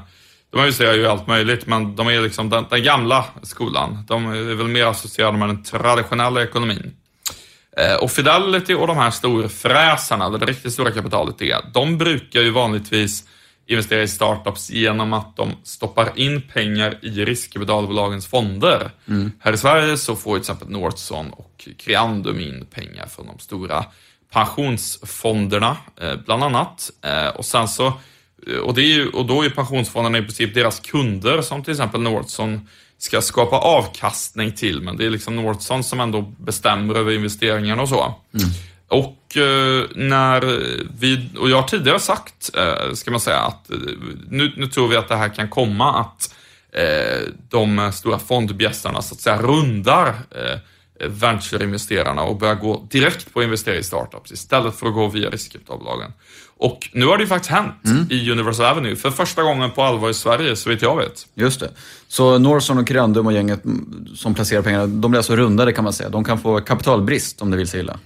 de 0.52 0.60
investerar 0.60 0.94
ju 0.94 1.02
i 1.02 1.06
allt 1.06 1.28
möjligt, 1.28 1.68
men 1.68 1.96
de 1.96 2.08
är 2.08 2.22
liksom 2.22 2.50
den, 2.50 2.66
den, 2.70 2.84
gamla 2.84 3.26
skolan. 3.44 4.04
De 4.08 4.26
är 4.26 4.56
väl 4.56 4.68
mer 4.68 4.86
associerade 4.86 5.38
med 5.38 5.50
den 5.50 5.64
traditionella 5.64 6.44
ekonomin. 6.44 6.94
Eh, 7.78 7.96
och 7.96 8.12
Fidelity 8.12 8.74
och 8.74 8.88
de 8.88 8.98
här 8.98 9.12
storfräsarna, 9.12 10.30
det 10.30 10.46
riktigt 10.46 10.74
stora 10.74 10.92
kapitalet 10.92 11.42
är, 11.42 11.58
de 11.74 11.98
brukar 11.98 12.42
ju 12.42 12.50
vanligtvis 12.50 13.24
investera 13.68 14.02
i 14.02 14.08
startups 14.08 14.70
genom 14.70 15.14
att 15.14 15.36
de 15.36 15.52
stoppar 15.64 16.12
in 16.16 16.42
pengar 16.42 16.98
i 17.02 17.26
riskkapitalbolagens 17.26 18.28
fonder. 18.28 18.92
Mm. 19.08 19.32
Här 19.40 19.54
i 19.54 19.58
Sverige 19.58 19.98
så 19.98 20.16
får 20.16 20.34
till 20.34 20.40
exempel 20.42 20.70
Northson 20.70 21.34
och 21.34 21.68
Creandum 21.78 22.40
in 22.40 22.66
pengar 22.66 23.08
från 23.08 23.28
de 23.28 23.40
stora 23.40 23.86
pensionsfonderna, 24.32 25.78
eh, 26.02 26.16
bland 26.26 26.44
annat. 26.44 26.92
Eh, 27.02 27.28
och 27.28 27.46
sen 27.46 27.68
så 27.68 27.94
och, 28.64 28.74
det 28.74 28.82
är 28.82 28.94
ju, 28.94 29.10
och 29.10 29.26
då 29.26 29.46
är 29.46 29.50
pensionsfonderna 29.50 30.18
i 30.18 30.22
princip 30.22 30.54
deras 30.54 30.80
kunder 30.80 31.42
som 31.42 31.64
till 31.64 31.72
exempel 31.72 32.02
Northson 32.02 32.68
ska 32.98 33.22
skapa 33.22 33.58
avkastning 33.58 34.52
till, 34.52 34.82
men 34.82 34.98
det 34.98 35.06
är 35.06 35.10
liksom 35.10 35.36
Northson 35.36 35.84
som 35.84 36.00
ändå 36.00 36.22
bestämmer 36.22 36.96
över 36.96 37.12
investeringarna 37.12 37.82
och 37.82 37.90
så. 37.90 38.16
Mm. 38.34 38.50
Och 38.88 39.38
eh, 39.38 39.86
när 39.96 40.42
vi, 41.00 41.30
och 41.40 41.50
jag 41.50 41.62
har 41.62 41.68
tidigare 41.68 42.00
sagt, 42.00 42.56
eh, 42.58 42.94
ska 42.94 43.12
man 43.12 43.20
säga, 43.20 43.40
att 43.40 43.72
eh, 43.72 43.78
nu, 44.30 44.54
nu 44.58 44.68
tror 44.68 44.88
vi 44.88 44.96
att 44.96 45.08
det 45.08 45.16
här 45.16 45.30
kan 45.30 45.50
komma 45.50 46.00
att 46.00 46.36
eh, 46.74 47.28
de 47.50 47.92
stora 47.94 48.20
fondbjässarna 48.20 49.02
så 49.02 49.16
att 49.16 49.22
säga 49.22 49.38
rundar 49.38 50.08
eh, 50.08 50.60
ventureinvesterarna 51.08 52.22
och 52.22 52.38
börjar 52.38 52.56
gå 52.56 52.88
direkt 52.90 53.34
på 53.34 53.40
att 53.40 53.44
investera 53.44 53.76
i 53.76 53.84
startups 53.84 54.32
istället 54.32 54.76
för 54.76 54.88
att 54.88 54.94
gå 54.94 55.08
via 55.08 55.30
riskkapitalbolagen. 55.30 56.12
Och 56.58 56.90
nu 56.94 57.06
har 57.06 57.18
det 57.18 57.24
ju 57.24 57.28
faktiskt 57.28 57.52
hänt 57.52 57.86
mm. 57.86 58.08
i 58.10 58.32
Universal 58.32 58.66
Avenue 58.66 58.96
för 58.96 59.12
första 59.12 59.44
gången 59.44 59.72
på 59.72 59.84
allvar 59.84 60.10
i 60.10 60.14
Sverige, 60.14 60.56
så 60.56 60.70
vitt 60.70 60.82
jag 60.82 60.98
vet. 60.98 61.28
Just 61.34 61.60
det. 61.60 61.70
Så 62.08 62.38
Norson 62.38 62.78
och 62.78 62.88
Kirandum 62.88 63.28
och 63.28 63.34
gänget 63.34 63.64
som 64.16 64.34
placerar 64.34 64.62
pengar, 64.62 64.88
de 64.88 65.12
blir 65.12 65.18
alltså 65.18 65.36
rundade 65.36 65.74
kan 65.74 65.84
man 65.84 65.94
säga. 65.94 66.10
De 66.10 66.24
kan 66.24 66.42
få 66.42 66.62
kapitalbrist 66.62 67.42
om 67.42 67.52
det 67.52 67.58
vill 67.58 67.68
sig 67.68 67.80
illa. 67.80 68.00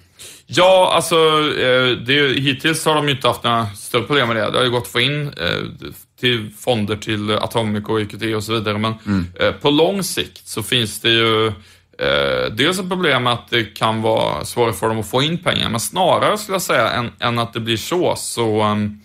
Ja, 0.48 0.92
alltså 0.96 1.16
eh, 1.60 1.98
det, 2.06 2.40
hittills 2.40 2.86
har 2.86 2.96
de 2.96 3.06
ju 3.08 3.16
inte 3.16 3.28
haft 3.28 3.44
några 3.44 3.68
större 3.68 4.04
problem 4.04 4.28
med 4.28 4.38
det. 4.38 4.52
Det 4.52 4.58
har 4.58 4.66
ju 4.66 4.72
gått 4.72 4.84
att 4.84 4.92
få 4.92 5.00
in 5.00 5.28
eh, 5.28 5.88
till 6.20 6.50
fonder 6.60 6.96
till 6.96 7.32
Atomico, 7.32 8.00
EQT 8.00 8.36
och 8.36 8.44
så 8.44 8.54
vidare. 8.54 8.78
Men 8.78 8.94
mm. 9.06 9.26
Eh, 9.40 9.52
på 9.52 9.70
lång 9.70 10.04
sikt 10.04 10.48
så 10.48 10.64
finns 10.64 11.00
det 11.00 11.10
ju 11.10 11.52
Eh, 12.00 12.52
dels 12.52 12.80
ett 12.80 12.90
problem 12.90 13.24
med 13.24 13.34
att 13.34 13.50
det 13.50 13.64
kan 13.64 14.02
vara 14.02 14.46
svårt 14.46 14.76
för 14.76 14.88
dem 14.90 15.00
att 15.00 15.10
få 15.10 15.22
in 15.22 15.38
pengar, 15.38 15.70
men 15.70 15.80
snarare 15.80 16.38
skulle 16.38 16.56
jag 16.56 16.62
säga 16.62 16.90
än, 16.90 17.12
än 17.20 17.40
att 17.40 17.54
det 17.54 17.60
blir 17.60 17.78
så, 17.78 18.16
så 18.16 18.64
um, 18.64 19.02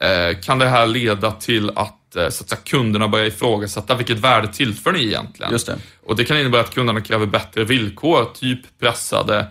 eh, 0.00 0.40
kan 0.40 0.58
det 0.58 0.68
här 0.68 0.86
leda 0.86 1.30
till 1.32 1.70
att, 1.70 2.16
eh, 2.16 2.28
så 2.28 2.44
att 2.44 2.48
säga, 2.48 2.60
kunderna 2.64 3.08
börjar 3.08 3.26
ifrågasätta 3.26 3.94
vilket 3.94 4.18
värde 4.18 4.48
tillför 4.48 4.92
ni 4.92 5.04
egentligen? 5.04 5.52
Just 5.52 5.66
det. 5.66 5.76
Och 6.06 6.16
det 6.16 6.24
kan 6.24 6.38
innebära 6.38 6.60
att 6.60 6.74
kunderna 6.74 7.00
kräver 7.00 7.26
bättre 7.26 7.64
villkor, 7.64 8.24
typ 8.34 8.60
pressade 8.80 9.46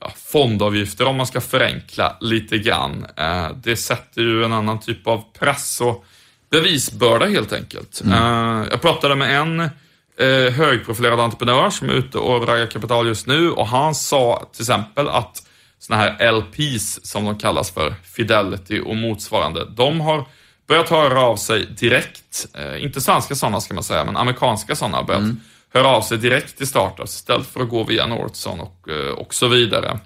ja, 0.00 0.12
fondavgifter 0.16 1.06
om 1.06 1.16
man 1.16 1.26
ska 1.26 1.40
förenkla 1.40 2.16
lite 2.20 2.58
grann. 2.58 3.06
Eh, 3.16 3.48
det 3.62 3.76
sätter 3.76 4.22
ju 4.22 4.44
en 4.44 4.52
annan 4.52 4.80
typ 4.80 5.06
av 5.06 5.24
press 5.38 5.80
och 5.80 6.04
bevisbörda 6.50 7.26
helt 7.26 7.52
enkelt. 7.52 8.02
Mm. 8.04 8.12
Eh, 8.12 8.68
jag 8.70 8.80
pratade 8.80 9.16
med 9.16 9.40
en 9.40 9.70
eh, 10.18 10.52
högprofilerad 10.52 11.20
entreprenör 11.20 11.70
som 11.70 11.88
är 11.88 11.92
ute 11.92 12.18
och 12.18 12.48
raggar 12.48 12.66
kapital 12.66 13.06
just 13.06 13.26
nu 13.26 13.50
och 13.50 13.66
han 13.66 13.94
sa 13.94 14.48
till 14.52 14.62
exempel 14.62 15.08
att 15.08 15.42
sådana 15.78 16.02
här 16.02 16.32
LPs 16.32 17.06
som 17.06 17.24
de 17.24 17.38
kallas 17.38 17.70
för, 17.70 17.94
Fidelity 18.04 18.80
och 18.80 18.96
motsvarande, 18.96 19.64
de 19.64 20.00
har 20.00 20.24
börjat 20.68 20.88
höra 20.88 21.20
av 21.20 21.36
sig 21.36 21.66
direkt, 21.66 22.46
eh, 22.54 22.84
inte 22.84 23.00
svenska 23.00 23.34
sådana 23.34 23.60
ska 23.60 23.74
man 23.74 23.84
säga, 23.84 24.04
men 24.04 24.16
amerikanska 24.16 24.76
sådana 24.76 24.96
har 24.96 25.04
börjat 25.04 25.22
mm. 25.22 25.40
höra 25.74 25.88
av 25.88 26.02
sig 26.02 26.18
direkt 26.18 26.56
till 26.56 26.66
startups 26.66 27.14
istället 27.14 27.46
för 27.46 27.60
att 27.60 27.68
gå 27.68 27.84
via 27.84 28.06
Northson 28.06 28.60
och, 28.60 28.88
eh, 28.88 29.12
och 29.12 29.34
så 29.34 29.48
vidare. 29.48 29.98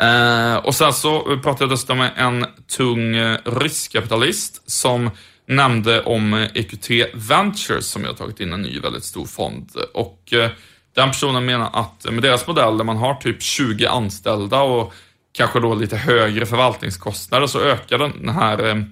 Eh, 0.00 0.56
och 0.56 0.74
sen 0.74 0.92
så 0.92 1.20
pratade 1.20 1.64
jag 1.64 1.70
dessutom 1.70 1.98
med 1.98 2.12
en 2.16 2.46
tung 2.76 3.16
eh, 3.16 3.38
riskkapitalist 3.44 4.70
som 4.70 5.10
nämnde 5.48 6.02
om 6.02 6.34
EQT 6.54 6.90
Ventures 7.14 7.86
som 7.86 8.04
jag 8.04 8.16
tagit 8.16 8.40
in 8.40 8.52
en 8.52 8.62
ny 8.62 8.80
väldigt 8.80 9.04
stor 9.04 9.26
fond. 9.26 9.70
Och 9.94 10.32
eh, 10.32 10.50
den 10.94 11.08
personen 11.08 11.44
menar 11.44 11.70
att 11.72 12.12
med 12.12 12.22
deras 12.22 12.46
modell 12.46 12.78
där 12.78 12.84
man 12.84 12.96
har 12.96 13.14
typ 13.14 13.42
20 13.42 13.86
anställda 13.86 14.60
och 14.60 14.92
kanske 15.32 15.60
då 15.60 15.74
lite 15.74 15.96
högre 15.96 16.46
förvaltningskostnader 16.46 17.46
så 17.46 17.60
ökar 17.60 17.98
den 17.98 18.28
här 18.28 18.66
eh, 18.68 18.82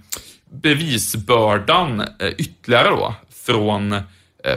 bevisbördan 0.51 2.01
eh, 2.01 2.29
ytterligare 2.39 2.91
då 2.91 3.15
från 3.45 3.97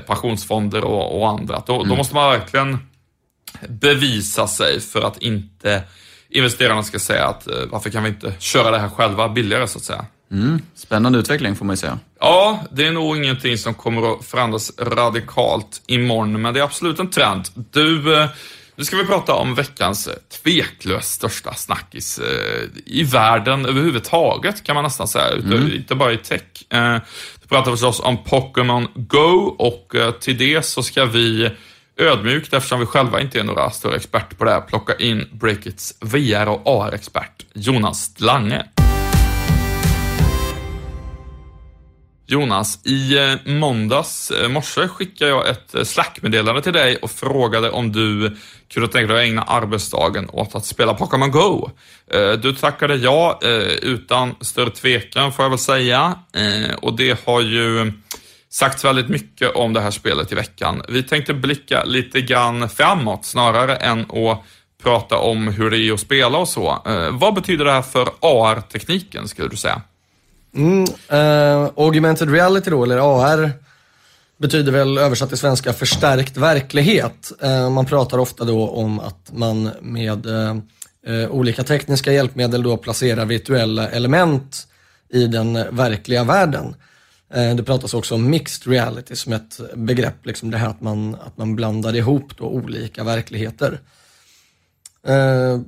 pensionsfonder 0.07 0.83
och, 0.83 1.19
och 1.19 1.29
andra. 1.29 1.63
Då, 1.65 1.75
mm. 1.75 1.89
då 1.89 1.95
måste 1.95 2.15
man 2.15 2.31
verkligen 2.31 2.77
bevisa 3.67 4.47
sig 4.47 4.79
för 4.79 5.01
att 5.01 5.17
inte 5.17 5.83
investerarna 6.29 6.83
ska 6.83 6.99
säga 6.99 7.25
att 7.25 7.47
varför 7.69 7.89
kan 7.89 8.03
vi 8.03 8.09
inte 8.09 8.33
köra 8.39 8.71
det 8.71 8.79
här 8.79 8.89
själva 8.89 9.29
billigare 9.29 9.67
så 9.67 9.77
att 9.77 9.83
säga. 9.83 10.05
Mm. 10.31 10.61
Spännande 10.75 11.19
utveckling 11.19 11.55
får 11.55 11.65
man 11.65 11.73
ju 11.73 11.77
säga. 11.77 11.99
Ja, 12.19 12.63
det 12.71 12.87
är 12.87 12.91
nog 12.91 13.17
ingenting 13.17 13.57
som 13.57 13.73
kommer 13.73 14.13
att 14.13 14.25
förändras 14.25 14.71
radikalt 14.79 15.81
imorgon, 15.87 16.41
men 16.41 16.53
det 16.53 16.59
är 16.59 16.63
absolut 16.63 16.99
en 16.99 17.09
trend. 17.09 17.47
Du, 17.71 18.21
eh, 18.21 18.29
nu 18.75 18.85
ska 18.85 18.97
vi 18.97 19.05
prata 19.05 19.33
om 19.33 19.55
veckans 19.55 20.07
eh, 20.07 20.13
tveklöst 20.43 21.13
största 21.13 21.53
snackis 21.53 22.19
eh, 22.19 22.67
i 22.85 23.03
världen 23.03 23.65
överhuvudtaget, 23.65 24.63
kan 24.63 24.75
man 24.75 24.83
nästan 24.83 25.07
säga. 25.07 25.35
Mm. 25.35 25.73
Inte 25.73 25.95
bara 25.95 26.11
i 26.11 26.17
tech. 26.17 26.41
Vi 27.41 27.47
pratar 27.49 27.71
förstås 27.71 27.99
om 27.99 28.23
Pokémon 28.23 28.87
Go 28.95 29.55
och 29.59 29.95
till 30.19 30.37
det 30.37 30.65
så 30.65 30.83
ska 30.83 31.05
vi 31.05 31.49
ödmjukt, 31.97 32.53
eftersom 32.53 32.79
vi 32.79 32.85
själva 32.85 33.21
inte 33.21 33.39
är 33.39 33.43
några 33.43 33.69
större 33.69 33.95
experter 33.95 34.35
på 34.35 34.45
det 34.45 34.51
här, 34.51 34.61
plocka 34.61 34.95
in 34.95 35.27
Breakits 35.31 35.93
VR 35.99 36.47
och 36.47 36.61
AR-expert 36.65 37.45
Jonas 37.53 38.13
Lange. 38.17 38.65
Jonas, 42.31 42.79
i 42.85 43.17
eh, 43.17 43.35
måndags 43.45 44.31
eh, 44.31 44.49
morse 44.49 44.87
skickade 44.87 45.31
jag 45.31 45.49
ett 45.49 45.75
eh, 45.75 45.83
Slack-meddelande 45.83 46.61
till 46.61 46.73
dig 46.73 46.97
och 46.97 47.11
frågade 47.11 47.69
om 47.69 47.91
du 47.91 48.37
kunde 48.73 48.89
tänka 48.89 49.13
dig 49.13 49.23
att 49.23 49.29
ägna 49.29 49.41
arbetsdagen 49.41 50.29
åt 50.29 50.55
att 50.55 50.65
spela 50.65 50.93
Pokémon 50.93 51.31
Go. 51.31 51.69
Du 52.41 52.53
tackade 52.53 52.95
ja 52.95 53.39
utan 53.81 54.35
större 54.41 54.69
tvekan 54.69 55.31
får 55.31 55.45
jag 55.45 55.49
väl 55.49 55.59
säga 55.59 56.19
och 56.81 56.97
det 56.97 57.25
har 57.25 57.41
ju 57.41 57.93
sagts 58.49 58.85
väldigt 58.85 59.09
mycket 59.09 59.55
om 59.55 59.73
det 59.73 59.81
här 59.81 59.91
spelet 59.91 60.31
i 60.31 60.35
veckan. 60.35 60.81
Vi 60.89 61.03
tänkte 61.03 61.33
blicka 61.33 61.83
lite 61.83 62.21
grann 62.21 62.69
framåt 62.69 63.25
snarare 63.25 63.75
än 63.75 63.99
att 64.01 64.43
prata 64.83 65.17
om 65.17 65.47
hur 65.47 65.71
det 65.71 65.77
är 65.77 65.93
att 65.93 65.99
spela 65.99 66.37
och 66.37 66.49
så. 66.49 66.83
Vad 67.11 67.33
betyder 67.33 67.65
det 67.65 67.71
här 67.71 67.81
för 67.81 68.09
AR-tekniken 68.19 69.27
skulle 69.27 69.47
du 69.47 69.57
säga? 69.57 69.81
Mm, 70.53 70.83
eh, 71.07 71.71
augmented 71.75 72.31
reality 72.31 72.69
då, 72.69 72.83
eller 72.83 72.97
AR, 72.97 73.51
betyder 74.37 74.71
väl 74.71 74.97
översatt 74.97 75.29
till 75.29 75.37
svenska 75.37 75.73
förstärkt 75.73 76.37
verklighet. 76.37 77.31
Eh, 77.41 77.69
man 77.69 77.85
pratar 77.85 78.17
ofta 78.17 78.45
då 78.45 78.69
om 78.69 78.99
att 78.99 79.31
man 79.31 79.69
med 79.81 80.25
eh, 80.25 80.57
eh 81.05 81.29
olika 81.29 81.63
tekniska 81.63 82.11
hjälpmedel 82.11 82.63
då 82.63 82.77
placerar 82.77 83.25
virtuella 83.25 83.89
element 83.89 84.67
i 85.09 85.27
den 85.27 85.53
verkliga 85.71 86.23
världen. 86.23 86.75
Eh, 87.33 87.55
det 87.55 87.63
pratas 87.63 87.93
också 87.93 88.15
om 88.15 88.29
mixed 88.29 88.71
reality 88.71 89.15
som 89.15 89.33
ett 89.33 89.59
begrepp, 89.75 90.25
liksom 90.25 90.51
det 90.51 90.57
här 90.57 90.69
att 90.69 90.81
man, 90.81 91.15
att 91.15 91.37
man 91.37 91.55
blandar 91.55 91.95
ihop 91.95 92.37
då 92.37 92.45
olika 92.45 93.03
verkligheter. 93.03 93.79
Eh, 95.07 95.59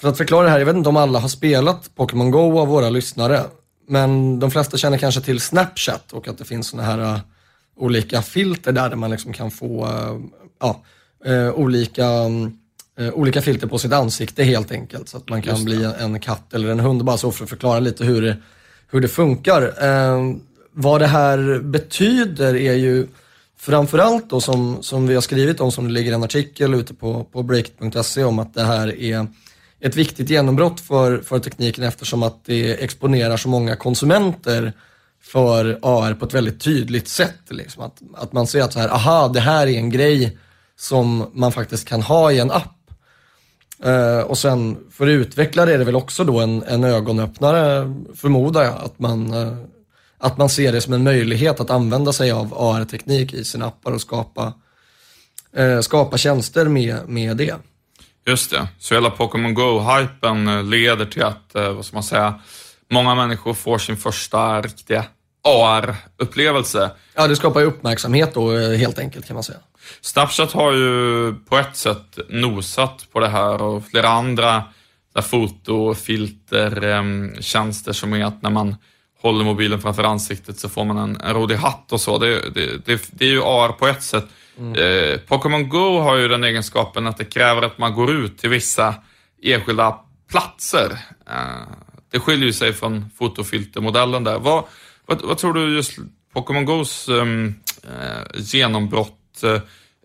för 0.00 0.08
att 0.08 0.16
förklara 0.16 0.44
det 0.44 0.50
här, 0.50 0.58
jag 0.58 0.66
vet 0.66 0.76
inte 0.76 0.88
om 0.88 0.96
alla 0.96 1.18
har 1.18 1.28
spelat 1.28 1.90
Pokémon 1.94 2.30
Go 2.30 2.58
av 2.58 2.68
våra 2.68 2.90
lyssnare. 2.90 3.44
Men 3.90 4.40
de 4.40 4.50
flesta 4.50 4.76
känner 4.76 4.98
kanske 4.98 5.20
till 5.20 5.40
Snapchat 5.40 6.12
och 6.12 6.28
att 6.28 6.38
det 6.38 6.44
finns 6.44 6.68
sådana 6.68 6.88
här 6.88 7.14
uh, 7.14 7.20
olika 7.76 8.22
filter 8.22 8.72
där, 8.72 8.88
där 8.88 8.96
man 8.96 9.10
liksom 9.10 9.32
kan 9.32 9.50
få 9.50 9.86
uh, 9.86 10.20
ja, 10.60 10.82
uh, 11.28 11.50
olika, 11.50 12.06
olika 13.12 13.42
filter 13.42 13.66
på 13.66 13.78
sitt 13.78 13.92
ansikte 13.92 14.44
helt 14.44 14.72
enkelt. 14.72 15.08
Så 15.08 15.16
att 15.16 15.28
man 15.28 15.42
kan 15.42 15.64
bli 15.64 15.92
en, 15.98 16.20
katt 16.20 16.54
eller 16.54 16.68
en 16.68 16.80
hund, 16.80 17.04
bara 17.04 17.16
så 17.16 17.32
för 17.32 17.44
att 17.44 17.50
förklara 17.50 17.80
lite 17.80 18.04
hur 18.04 18.22
det, 18.22 18.36
hur 18.90 19.00
det 19.00 19.08
funkar. 19.08 19.74
vad 20.72 21.00
det 21.00 21.06
här 21.06 21.58
betyder 21.58 22.56
är 22.56 22.74
ju 22.74 23.06
framförallt 23.58 24.30
då 24.30 24.40
som, 24.40 24.82
som 24.82 25.06
vi 25.06 25.14
har 25.14 25.20
skrivit 25.20 25.60
om, 25.60 25.72
som 25.72 25.84
det 25.84 25.92
ligger 25.92 26.12
en 26.12 26.24
artikel 26.24 26.74
ute 26.74 26.94
på, 26.94 27.24
på 27.24 27.42
break.se 27.42 28.24
om 28.24 28.38
att 28.38 28.54
det 28.54 28.64
här 28.64 29.00
är 29.00 29.26
ett 29.80 29.96
viktigt 29.96 30.30
genombrott 30.30 30.80
för, 30.80 31.18
för 31.18 31.38
tekniken 31.38 31.84
eftersom 31.84 32.22
att 32.22 32.44
det 32.44 32.84
exponerar 32.84 33.36
så 33.36 33.48
många 33.48 33.76
konsumenter 33.76 34.72
för 35.22 35.78
AR 35.82 36.14
på 36.14 36.24
ett 36.24 36.34
väldigt 36.34 36.60
tydligt 36.60 37.08
sätt. 37.08 37.40
Liksom. 37.50 37.82
Att, 37.82 38.02
att 38.14 38.32
man 38.32 38.46
ser 38.46 38.62
att 38.62 38.72
så 38.72 38.78
här, 38.78 38.88
aha, 38.88 39.28
det 39.28 39.40
här 39.40 39.66
är 39.66 39.78
en 39.78 39.90
grej 39.90 40.38
som 40.76 41.30
man 41.32 41.52
faktiskt 41.52 41.88
kan 41.88 42.02
ha 42.02 42.32
i 42.32 42.38
en 42.38 42.50
app. 42.50 42.76
Uh, 43.86 44.20
och 44.20 44.38
sen 44.38 44.78
för 44.90 45.06
utvecklare 45.06 45.74
är 45.74 45.78
det 45.78 45.84
väl 45.84 45.96
också 45.96 46.24
då 46.24 46.40
en, 46.40 46.62
en 46.62 46.84
ögonöppnare, 46.84 47.94
förmodar 48.14 48.62
jag, 48.62 48.74
att 48.84 48.98
man, 48.98 49.34
uh, 49.34 49.58
att 50.18 50.38
man 50.38 50.48
ser 50.48 50.72
det 50.72 50.80
som 50.80 50.92
en 50.92 51.02
möjlighet 51.02 51.60
att 51.60 51.70
använda 51.70 52.12
sig 52.12 52.30
av 52.30 52.54
AR-teknik 52.56 53.34
i 53.34 53.44
sina 53.44 53.66
appar 53.66 53.92
och 53.92 54.00
skapa, 54.00 54.52
uh, 55.58 55.80
skapa 55.80 56.18
tjänster 56.18 56.68
med, 56.68 57.08
med 57.08 57.36
det. 57.36 57.54
Just 58.26 58.50
det, 58.50 58.68
så 58.78 58.94
hela 58.94 59.10
Pokémon 59.10 59.54
Go-hypen 59.54 60.70
leder 60.70 61.06
till 61.06 61.22
att, 61.22 61.50
vad 61.54 61.84
ska 61.84 61.96
man 61.96 62.02
säga, 62.02 62.40
många 62.90 63.14
människor 63.14 63.54
får 63.54 63.78
sin 63.78 63.96
första 63.96 64.62
riktiga 64.62 65.04
AR-upplevelse. 65.44 66.90
Ja, 67.14 67.26
det 67.26 67.36
skapar 67.36 67.60
ju 67.60 67.66
uppmärksamhet 67.66 68.34
då 68.34 68.58
helt 68.58 68.98
enkelt 68.98 69.26
kan 69.26 69.34
man 69.34 69.42
säga. 69.42 69.58
Snapchat 70.00 70.52
har 70.52 70.72
ju 70.72 71.34
på 71.48 71.56
ett 71.56 71.76
sätt 71.76 72.18
nosat 72.28 73.06
på 73.12 73.20
det 73.20 73.28
här 73.28 73.62
och 73.62 73.86
flera 73.86 74.08
andra 74.08 74.64
fotofiltertjänster 75.22 77.92
som 77.92 78.12
är 78.12 78.24
att 78.24 78.42
när 78.42 78.50
man 78.50 78.76
håller 79.20 79.44
mobilen 79.44 79.80
framför 79.80 80.04
ansiktet 80.04 80.58
så 80.58 80.68
får 80.68 80.84
man 80.84 80.98
en, 80.98 81.20
en 81.20 81.34
rolig 81.34 81.56
hatt 81.56 81.92
och 81.92 82.00
så. 82.00 82.18
Det, 82.18 82.54
det, 82.54 82.86
det, 82.86 83.02
det 83.10 83.24
är 83.24 83.30
ju 83.30 83.42
AR 83.42 83.68
på 83.68 83.86
ett 83.86 84.02
sätt. 84.02 84.26
Mm. 84.60 84.74
Eh, 84.74 85.18
Pokémon 85.18 85.68
Go 85.68 85.98
har 85.98 86.16
ju 86.16 86.28
den 86.28 86.44
egenskapen 86.44 87.06
att 87.06 87.16
det 87.16 87.24
kräver 87.24 87.62
att 87.62 87.78
man 87.78 87.94
går 87.94 88.10
ut 88.10 88.38
till 88.38 88.50
vissa 88.50 88.94
enskilda 89.42 89.98
platser. 90.30 90.90
Eh, 91.30 91.68
det 92.10 92.20
skiljer 92.20 92.52
sig 92.52 92.72
från 92.72 93.10
fotofiltermodellen 93.18 94.24
där. 94.24 94.38
Vad, 94.38 94.64
vad, 95.06 95.22
vad 95.22 95.38
tror 95.38 95.52
du 95.52 95.74
just 95.74 95.98
Pokémon 96.32 96.64
Gos 96.64 97.08
um, 97.08 97.54
eh, 97.82 98.40
genombrott 98.40 99.42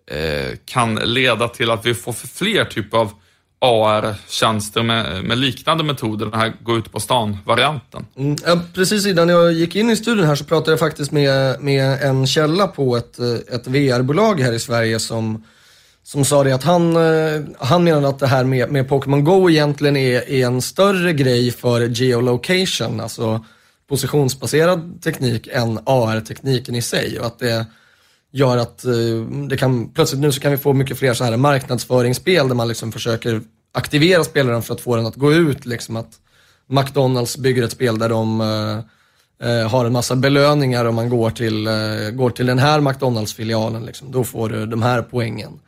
eh, 0.06 0.58
kan 0.64 0.94
leda 0.94 1.48
till 1.48 1.70
att 1.70 1.86
vi 1.86 1.94
får 1.94 2.12
fler 2.12 2.64
typer 2.64 2.98
av 2.98 3.12
AR-tjänster 3.58 4.82
med, 4.82 5.24
med, 5.24 5.38
liknande 5.38 5.84
metoder, 5.84 6.26
den 6.26 6.40
här 6.40 6.52
gå 6.62 6.76
ut 6.76 6.92
på 6.92 7.00
stan-varianten. 7.00 8.06
Mm, 8.16 8.36
ja, 8.46 8.60
precis 8.74 9.06
innan 9.06 9.28
jag 9.28 9.52
gick 9.52 9.76
in 9.76 9.90
i 9.90 9.96
studion 9.96 10.26
här 10.26 10.34
så 10.34 10.44
pratade 10.44 10.70
jag 10.70 10.78
faktiskt 10.78 11.12
med, 11.12 11.60
med 11.60 12.02
en 12.02 12.26
källa 12.26 12.66
på 12.66 12.96
ett, 12.96 13.18
eh, 13.18 13.54
ett 13.54 13.66
VR-bolag 13.66 14.40
här 14.40 14.52
i 14.52 14.58
Sverige 14.58 14.98
som, 14.98 15.44
som 16.02 16.24
sa 16.24 16.44
det 16.44 16.52
att 16.52 16.64
han, 16.64 16.96
eh, 16.96 17.42
han 17.58 17.84
menade 17.84 18.08
att 18.08 18.18
det 18.18 18.26
här 18.26 18.44
med, 18.44 18.70
med 18.70 18.88
Pokémon 18.88 19.24
Go 19.24 19.50
egentligen 19.50 19.96
är, 19.96 20.30
är 20.30 20.46
en 20.46 20.62
större 20.62 21.12
grej 21.12 21.50
för 21.50 21.80
geolocation, 21.80 23.00
alltså 23.00 23.44
positionsbaserad 23.88 25.02
teknik 25.02 25.48
än 25.52 25.78
AR-tekniken 25.84 26.74
i 26.74 26.82
sig. 26.82 27.20
Och 27.20 27.26
att 27.26 27.38
det 27.38 27.66
gör 28.32 28.56
att 28.56 28.84
eh, 28.84 28.92
det 29.48 29.56
kan, 29.56 29.92
plötsligt 29.92 30.20
nu 30.20 30.32
så 30.32 30.40
kan 30.40 30.50
vi 30.50 30.56
få 30.56 30.72
mycket 30.72 30.98
fler 30.98 31.14
så 31.14 31.24
här 31.24 31.36
marknadsföringsspel 31.36 32.48
där 32.48 32.54
man 32.54 32.68
liksom 32.68 32.92
försöker 32.92 33.40
aktivera 33.72 34.24
spelaren 34.24 34.62
för 34.62 34.74
att 34.74 34.80
få 34.80 34.96
den 34.96 35.06
att 35.06 35.14
gå 35.14 35.32
ut. 35.32 35.66
Liksom 35.66 35.96
att 35.96 36.10
McDonalds 36.66 37.38
bygger 37.38 37.62
ett 37.62 37.72
spel 37.72 37.98
där 37.98 38.08
de 38.08 38.40
eh, 38.40 38.78
eh 39.48 39.68
har 39.68 39.84
en 39.84 39.92
massa 39.92 40.16
belöningar 40.16 40.84
om 40.84 40.94
man 40.94 41.08
går 41.08 41.30
till, 41.30 41.66
eh, 41.66 42.10
går 42.12 42.30
till 42.30 42.46
den 42.46 42.58
här 42.58 42.80
McDonalds-filialen. 42.80 43.86
Liksom. 43.86 44.12
Då 44.12 44.24
får 44.24 44.48
du 44.48 44.66
de 44.66 44.82
här 44.82 45.02
poängen. 45.02 45.60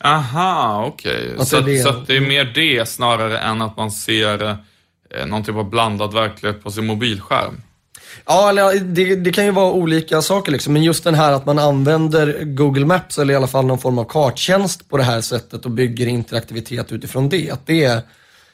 Aha, 0.00 0.84
okej. 0.86 1.32
Okay. 1.34 1.46
Så, 1.46 1.60
det... 1.60 1.78
så 1.78 1.92
det 2.06 2.16
är 2.16 2.20
mer 2.20 2.44
det 2.44 2.88
snarare 2.88 3.38
än 3.38 3.62
att 3.62 3.76
man 3.76 3.90
ser 3.90 4.56
eh, 5.10 5.26
någon 5.26 5.44
typ 5.44 5.56
av 5.56 5.70
blandad 5.70 6.14
verklighet 6.14 6.62
på 6.62 6.70
sin 6.70 6.86
mobilskärm? 6.86 7.62
Ja, 8.24 8.72
det, 8.72 9.16
det, 9.16 9.32
kan 9.32 9.44
ju 9.44 9.50
vara 9.50 9.72
olika 9.72 10.22
saker 10.22 10.52
liksom. 10.52 10.72
Men 10.72 10.82
just 10.82 11.04
den 11.04 11.14
här 11.14 11.32
att 11.32 11.46
man 11.46 11.58
använder 11.58 12.44
Google 12.44 12.86
Maps 12.86 13.18
eller 13.18 13.34
i 13.34 13.36
alla 13.36 13.46
fall 13.46 13.66
någon 13.66 13.78
form 13.78 13.98
av 13.98 14.04
karttjänst 14.04 14.88
på 14.88 14.96
det 14.96 15.02
här 15.02 15.20
sättet 15.20 15.64
och 15.64 15.70
bygger 15.70 16.06
interaktivitet 16.06 16.92
utifrån 16.92 17.28
det. 17.28 17.50
Att 17.50 17.66
det, 17.66 18.06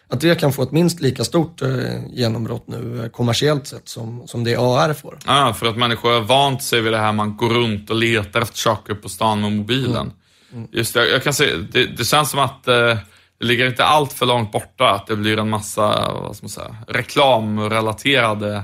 att 0.08 0.20
det 0.20 0.40
kan 0.40 0.52
få 0.52 0.62
ett 0.62 0.72
minst 0.72 1.00
lika 1.00 1.24
stort 1.24 1.62
eh, 1.62 1.68
genombrott 2.12 2.68
nu 2.68 3.02
eh, 3.02 3.10
kommersiellt 3.10 3.66
sett 3.66 3.88
som, 3.88 4.26
som 4.26 4.44
det 4.44 4.56
AR 4.56 4.92
får. 4.92 5.18
Ja, 5.26 5.54
för 5.58 5.66
att 5.66 5.76
människor 5.76 6.12
har 6.12 6.20
vant 6.20 6.62
sig 6.62 6.80
vid 6.80 6.92
det 6.92 6.98
här 6.98 7.12
man 7.12 7.36
går 7.36 7.48
runt 7.48 7.90
och 7.90 7.96
letar 7.96 8.40
efter 8.40 8.58
saker 8.58 8.94
på 8.94 9.08
stan 9.08 9.40
med 9.40 9.52
mobilen. 9.52 9.96
Mm. 9.96 10.12
Mm. 10.54 10.68
Just 10.72 10.94
det, 10.94 11.08
jag 11.08 11.22
kan 11.22 11.34
se, 11.34 11.56
det, 11.56 11.86
det 11.86 12.04
känns 12.04 12.30
som 12.30 12.40
att 12.40 12.68
eh, 12.68 12.96
det 13.38 13.46
ligger 13.46 13.66
inte 13.66 13.84
allt 13.84 14.12
för 14.12 14.26
långt 14.26 14.52
borta 14.52 14.90
att 14.90 15.06
det 15.06 15.16
blir 15.16 15.38
en 15.38 15.50
massa 15.50 16.12
vad 16.12 16.36
ska 16.36 16.44
man 16.44 16.50
säga, 16.50 16.76
reklamrelaterade 16.88 18.62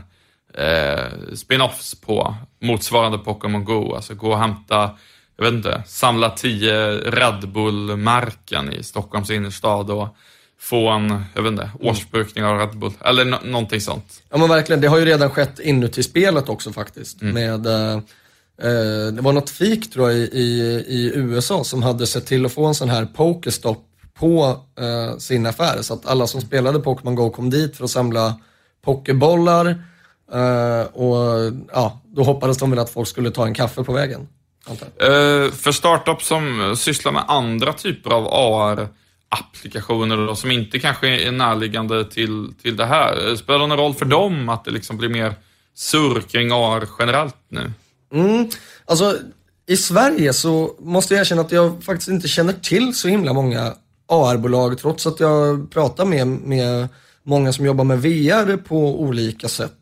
eh, 0.55 1.35
spin-offs 1.35 2.01
på 2.01 2.35
motsvarande 2.61 3.19
Pokémon 3.19 3.65
Go. 3.65 3.95
Alltså 3.95 4.15
gå 4.15 4.31
och 4.31 4.39
hämta, 4.39 4.91
jag 5.37 5.45
vet 5.45 5.55
inte, 5.55 5.83
samla 5.87 6.31
tio 6.31 6.91
Red 6.97 7.49
Bull-märken 7.49 8.73
i 8.73 8.83
Stockholms 8.83 9.31
innerstad 9.31 9.91
och 9.91 10.17
få 10.61 10.89
en, 10.89 11.25
jag 11.35 11.43
vet 11.43 11.51
inte, 11.51 11.63
mm. 11.63 11.89
årsbrukning 11.89 12.45
av 12.45 12.59
Red 12.59 12.79
Bull. 12.79 12.93
Eller 13.01 13.25
no 13.25 13.37
någonting 13.45 13.81
sånt. 13.81 14.23
Ja 14.31 14.39
men 14.39 14.49
verkligen, 14.49 14.81
det 14.81 14.89
har 14.89 14.99
ju 14.99 15.05
redan 15.05 15.31
skett 15.31 15.59
inuti 15.59 16.03
spelet 16.03 16.49
också 16.49 16.73
faktiskt. 16.73 17.23
Mm. 17.23 17.35
Med, 17.35 17.67
eh, 17.67 17.95
eh, 18.63 19.13
det 19.13 19.23
var 19.23 19.33
något 19.33 19.51
fik 19.51 19.93
tror 19.93 20.11
jag 20.11 20.19
i, 20.19 20.23
i, 20.23 20.85
i, 20.89 21.13
USA 21.15 21.65
som 21.65 21.83
hade 21.83 22.07
sett 22.07 22.27
till 22.27 22.47
att 22.47 22.53
få 22.53 22.67
en 22.67 22.75
sån 22.75 22.89
här 22.89 23.05
Pokéstop 23.05 23.87
på 24.15 24.65
eh, 24.81 25.19
sin 25.19 25.47
affär. 25.47 25.83
Så 25.83 25.95
att 25.95 26.07
alla 26.07 26.27
som 26.27 26.41
spelade 26.41 26.81
Pokémon 26.81 27.15
Go 27.15 27.31
kom 27.31 27.51
dit 27.51 27.77
för 27.77 27.85
att 27.85 27.91
samla 27.91 28.35
pokébollar 28.83 29.85
och 30.93 31.53
ja, 31.73 32.01
då 32.05 32.23
hoppades 32.23 32.59
de 32.59 32.71
väl 32.71 32.79
att 32.79 32.90
folk 32.90 33.09
skulle 33.09 33.31
ta 33.31 33.47
en 33.47 33.55
kaffe 33.55 33.85
på 33.85 33.93
vägen. 33.93 34.29
Uh, 34.71 35.53
för 35.53 35.73
startups 35.73 36.27
som 36.27 36.75
sysslar 36.77 37.12
med 37.12 37.25
andra 37.29 37.73
typer 37.73 38.11
av 38.11 38.27
AR-applikationer 38.27 40.27
då, 40.27 40.37
som 40.37 40.51
inte 40.51 40.79
kanske 40.79 41.09
är 41.09 41.33
närliggande 41.33 42.05
till, 42.05 42.53
till 42.62 42.77
det 42.77 42.87
här. 42.87 43.37
Spelar 43.37 43.59
det 43.59 43.66
någon 43.66 43.79
roll 43.79 43.95
för 43.95 44.05
dem 44.05 44.49
att 44.49 44.64
det 44.64 44.71
liksom 44.71 44.97
blir 44.97 45.09
mer 45.09 45.35
surr 45.75 46.21
kring 46.21 46.53
AR 46.53 46.88
generellt 46.99 47.37
nu? 47.49 47.73
Mm, 48.12 48.49
alltså 48.85 49.16
i 49.66 49.77
Sverige 49.77 50.33
så 50.33 50.75
måste 50.79 51.14
jag 51.14 51.21
erkänna 51.21 51.43
att 51.43 51.53
jag 51.53 51.85
faktiskt 51.85 52.09
inte 52.09 52.29
känner 52.29 52.53
till 52.53 52.95
så 52.95 53.09
himla 53.09 53.33
många 53.33 53.75
AR-bolag 54.09 54.79
trots 54.79 55.07
att 55.07 55.21
jag 55.21 55.71
pratar 55.71 56.05
med, 56.05 56.27
med 56.27 56.88
många 57.23 57.53
som 57.53 57.66
jobbar 57.66 57.85
med 57.85 58.03
VR 58.03 58.57
på 58.57 59.01
olika 59.01 59.49
sätt. 59.49 59.80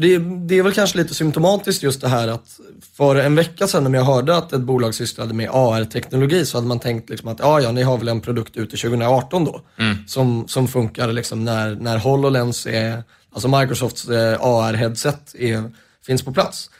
Det, 0.00 0.18
det, 0.18 0.58
är 0.58 0.62
väl 0.62 0.72
kanske 0.72 0.98
lite 0.98 1.14
symptomatiskt 1.14 1.82
just 1.82 2.00
det 2.00 2.08
här 2.08 2.28
att 2.28 2.60
för 2.96 3.16
en 3.16 3.34
vecka 3.34 3.66
sedan 3.66 3.92
när 3.92 3.98
jag 3.98 4.04
hörde 4.04 4.36
att 4.36 4.52
ett 4.52 4.60
bolag 4.60 4.94
sysslade 4.94 5.34
med 5.34 5.50
AR-teknologi 5.52 6.46
så 6.46 6.56
hade 6.56 6.68
man 6.68 6.80
tänkt 6.80 7.10
liksom 7.10 7.28
att 7.28 7.38
ja, 7.38 7.60
ja, 7.60 7.72
ni 7.72 7.82
har 7.82 7.98
väl 7.98 8.08
en 8.08 8.20
produkt 8.20 8.56
ute 8.56 8.76
2018 8.76 9.44
då 9.44 9.60
mm. 9.78 9.96
som, 10.06 10.48
som 10.48 10.68
funkar 10.68 11.12
liksom 11.12 11.44
när, 11.44 11.74
när 11.74 11.98
HoloLens 11.98 12.66
är, 12.66 13.02
alltså 13.32 13.48
Microsofts 13.48 14.08
eh, 14.08 14.40
AR-headset 14.40 15.34
finns 16.06 16.22
på 16.22 16.32
plats. 16.32 16.70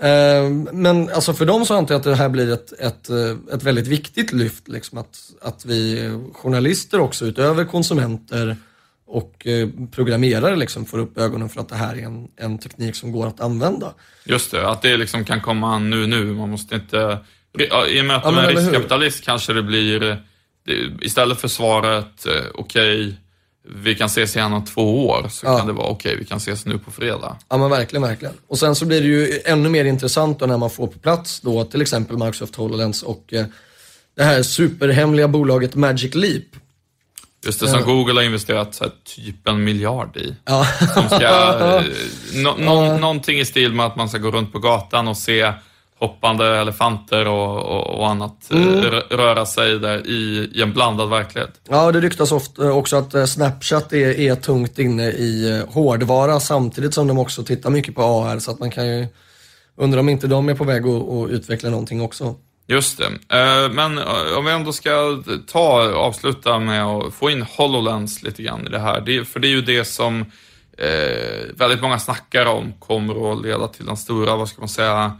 Eh, 0.00 0.50
men 0.72 1.10
alltså 1.10 1.34
för 1.34 1.46
dem 1.46 1.66
så 1.66 1.74
antar 1.74 1.94
jag 1.94 1.98
att 1.98 2.04
det 2.04 2.14
här 2.14 2.28
blir 2.28 2.52
ett, 2.52 2.72
ett, 2.72 3.08
ett 3.52 3.62
väldigt 3.62 3.86
viktigt 3.86 4.32
lyft, 4.32 4.68
liksom 4.68 4.98
att, 4.98 5.18
att 5.42 5.64
vi 5.64 6.10
journalister 6.32 7.00
också 7.00 7.24
utöver 7.24 7.64
konsumenter 7.64 8.56
och 9.14 9.46
eh, 9.46 9.68
programmerare 9.90 10.56
liksom 10.56 10.86
får 10.86 10.98
upp 10.98 11.18
ögonen 11.18 11.48
för 11.48 11.60
att 11.60 11.68
det 11.68 11.74
här 11.74 11.94
är 11.94 12.02
en, 12.02 12.28
en 12.36 12.58
teknik 12.58 12.96
som 12.96 13.12
går 13.12 13.26
att 13.26 13.40
använda. 13.40 13.94
Just 14.24 14.50
det, 14.50 14.68
att 14.68 14.82
det 14.82 14.96
liksom 14.96 15.24
kan 15.24 15.40
komma 15.40 15.78
nu 15.78 16.06
nu. 16.06 16.24
Man 16.24 16.50
måste 16.50 16.74
inte... 16.74 17.18
I 17.88 18.00
och 18.00 18.04
med 18.04 18.16
att 18.16 18.24
ja, 18.24 18.30
man 18.30 18.44
är 18.44 18.48
riskkapitalist 18.48 19.24
kanske 19.24 19.52
det 19.52 19.62
blir, 19.62 20.22
istället 21.00 21.40
för 21.40 21.48
svaret 21.48 22.26
eh, 22.26 22.32
okej, 22.54 23.00
okay, 23.00 23.14
vi 23.82 23.94
kan 23.94 24.06
ses 24.06 24.36
igen 24.36 24.52
om 24.52 24.64
två 24.64 25.08
år, 25.08 25.26
så 25.30 25.46
ja. 25.46 25.58
kan 25.58 25.66
det 25.66 25.72
vara 25.72 25.86
okej, 25.86 26.10
okay, 26.10 26.18
vi 26.18 26.24
kan 26.24 26.38
ses 26.38 26.66
nu 26.66 26.78
på 26.78 26.90
fredag. 26.90 27.36
Ja 27.48 27.56
men 27.56 27.70
verkligen, 27.70 28.02
verkligen. 28.02 28.34
Och 28.46 28.58
sen 28.58 28.74
så 28.74 28.86
blir 28.86 29.00
det 29.00 29.06
ju 29.06 29.40
ännu 29.44 29.68
mer 29.68 29.84
intressant 29.84 30.38
då 30.38 30.46
när 30.46 30.58
man 30.58 30.70
får 30.70 30.86
på 30.86 30.98
plats 30.98 31.40
då 31.40 31.64
till 31.64 31.82
exempel 31.82 32.16
Microsoft 32.16 32.56
HoloLens 32.56 33.02
och 33.02 33.32
eh, 33.32 33.46
det 34.16 34.22
här 34.22 34.42
superhemliga 34.42 35.28
bolaget 35.28 35.74
Magic 35.74 36.14
Leap 36.14 36.63
Just 37.46 37.60
det, 37.60 37.68
som 37.68 37.78
ja. 37.78 37.86
Google 37.86 38.14
har 38.14 38.22
investerat 38.22 38.78
här, 38.80 38.90
typ 39.04 39.48
en 39.48 39.64
miljard 39.64 40.16
i. 40.16 40.34
Ja. 40.44 40.66
Som 40.94 41.08
ska, 41.08 41.24
eh, 41.24 41.82
no, 42.42 42.54
no, 42.58 42.98
någonting 42.98 43.38
i 43.38 43.44
stil 43.44 43.72
med 43.72 43.86
att 43.86 43.96
man 43.96 44.08
ska 44.08 44.18
gå 44.18 44.30
runt 44.30 44.52
på 44.52 44.58
gatan 44.58 45.08
och 45.08 45.16
se 45.16 45.52
hoppande 45.98 46.58
elefanter 46.58 47.28
och, 47.28 47.58
och, 47.58 47.98
och 47.98 48.08
annat 48.08 48.52
eh, 48.52 48.62
mm. 48.62 48.80
röra 49.10 49.46
sig 49.46 49.78
där 49.78 50.06
i, 50.06 50.50
i, 50.54 50.62
en 50.62 50.72
blandad 50.72 51.10
verklighet. 51.10 51.60
Ja, 51.68 51.92
det 51.92 52.00
ryktas 52.00 52.32
ofta 52.32 52.72
också 52.72 52.96
att 52.96 53.14
eh, 53.14 53.24
Snapchat 53.24 53.92
är, 53.92 54.20
är 54.20 54.34
tungt 54.34 54.78
inne 54.78 55.08
i 55.08 55.62
hårdvara 55.68 56.40
samtidigt 56.40 56.94
som 56.94 57.06
de 57.06 57.18
också 57.18 57.42
tittar 57.42 57.70
mycket 57.70 57.94
på 57.94 58.02
AR 58.02 58.38
så 58.38 58.50
att 58.50 58.58
man 58.58 58.70
kan 58.70 58.86
ju 58.86 59.06
undra 59.76 60.00
om 60.00 60.08
inte 60.08 60.26
de 60.26 60.48
är 60.48 60.54
på 60.54 60.64
väg 60.64 60.86
att, 60.86 61.08
att 61.08 61.30
utveckla 61.30 61.70
någonting 61.70 62.02
också. 62.02 62.34
Just 62.66 62.98
det. 62.98 63.06
Eh, 63.38 63.70
men 63.70 63.98
eh, 63.98 64.38
om 64.38 64.44
vi 64.44 64.52
ändå 64.52 64.72
ska 64.72 65.22
ta, 65.46 65.92
avsluta 65.94 66.58
med 66.58 66.84
att 66.84 67.14
få 67.14 67.30
in 67.30 67.42
HoloLens 67.42 68.22
lite 68.22 68.42
grann 68.42 68.66
i 68.66 68.70
det 68.70 68.78
här. 68.78 69.24
för 69.24 69.40
det 69.40 69.48
är 69.48 69.50
ju 69.50 69.62
det 69.62 69.84
som 69.84 70.20
eh, 70.78 71.54
väldigt 71.56 71.82
många 71.82 71.98
snackar 71.98 72.46
om 72.46 72.72
kommer 72.78 73.32
att 73.32 73.42
leda 73.42 73.68
till 73.68 73.86
den 73.86 73.96
stora, 73.96 74.36
vad 74.36 74.48
ska 74.48 74.60
man 74.60 74.68
säga, 74.68 75.18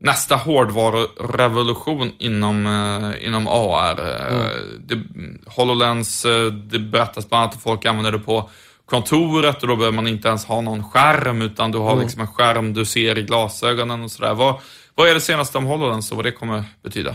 nästa 0.00 0.36
hårdvarurevolution 0.36 2.12
inom, 2.18 2.56
inom 3.20 3.48
AR. 3.48 4.00
Mm. 4.30 4.46
Det, 4.86 5.02
HoloLens, 5.46 6.26
det 6.70 6.78
berättas 6.78 7.28
bland 7.28 7.42
annat 7.42 7.54
att 7.54 7.62
folk 7.62 7.84
använder 7.84 8.12
det 8.12 8.18
på 8.18 8.50
kontoret 8.86 9.62
och 9.62 9.68
då 9.68 9.76
behöver 9.76 9.96
man 9.96 10.06
inte 10.06 10.28
ens 10.28 10.44
ha 10.44 10.60
någon 10.60 10.84
skärm 10.84 11.42
utan 11.42 11.72
du 11.72 11.78
har 11.78 11.92
mm. 11.92 12.02
liksom 12.02 12.20
en 12.20 12.26
skärm 12.26 12.74
du 12.74 12.84
ser 12.84 13.18
i 13.18 13.22
glasögonen 13.22 14.02
och 14.02 14.10
sådär. 14.10 14.34
Vad, 14.34 14.60
vad 15.00 15.08
är 15.08 15.14
det 15.14 15.20
senaste 15.20 15.58
om 15.58 15.64
HoloLens 15.64 16.10
och 16.10 16.16
vad 16.16 16.26
det 16.26 16.32
kommer 16.32 16.64
betyda? 16.82 17.10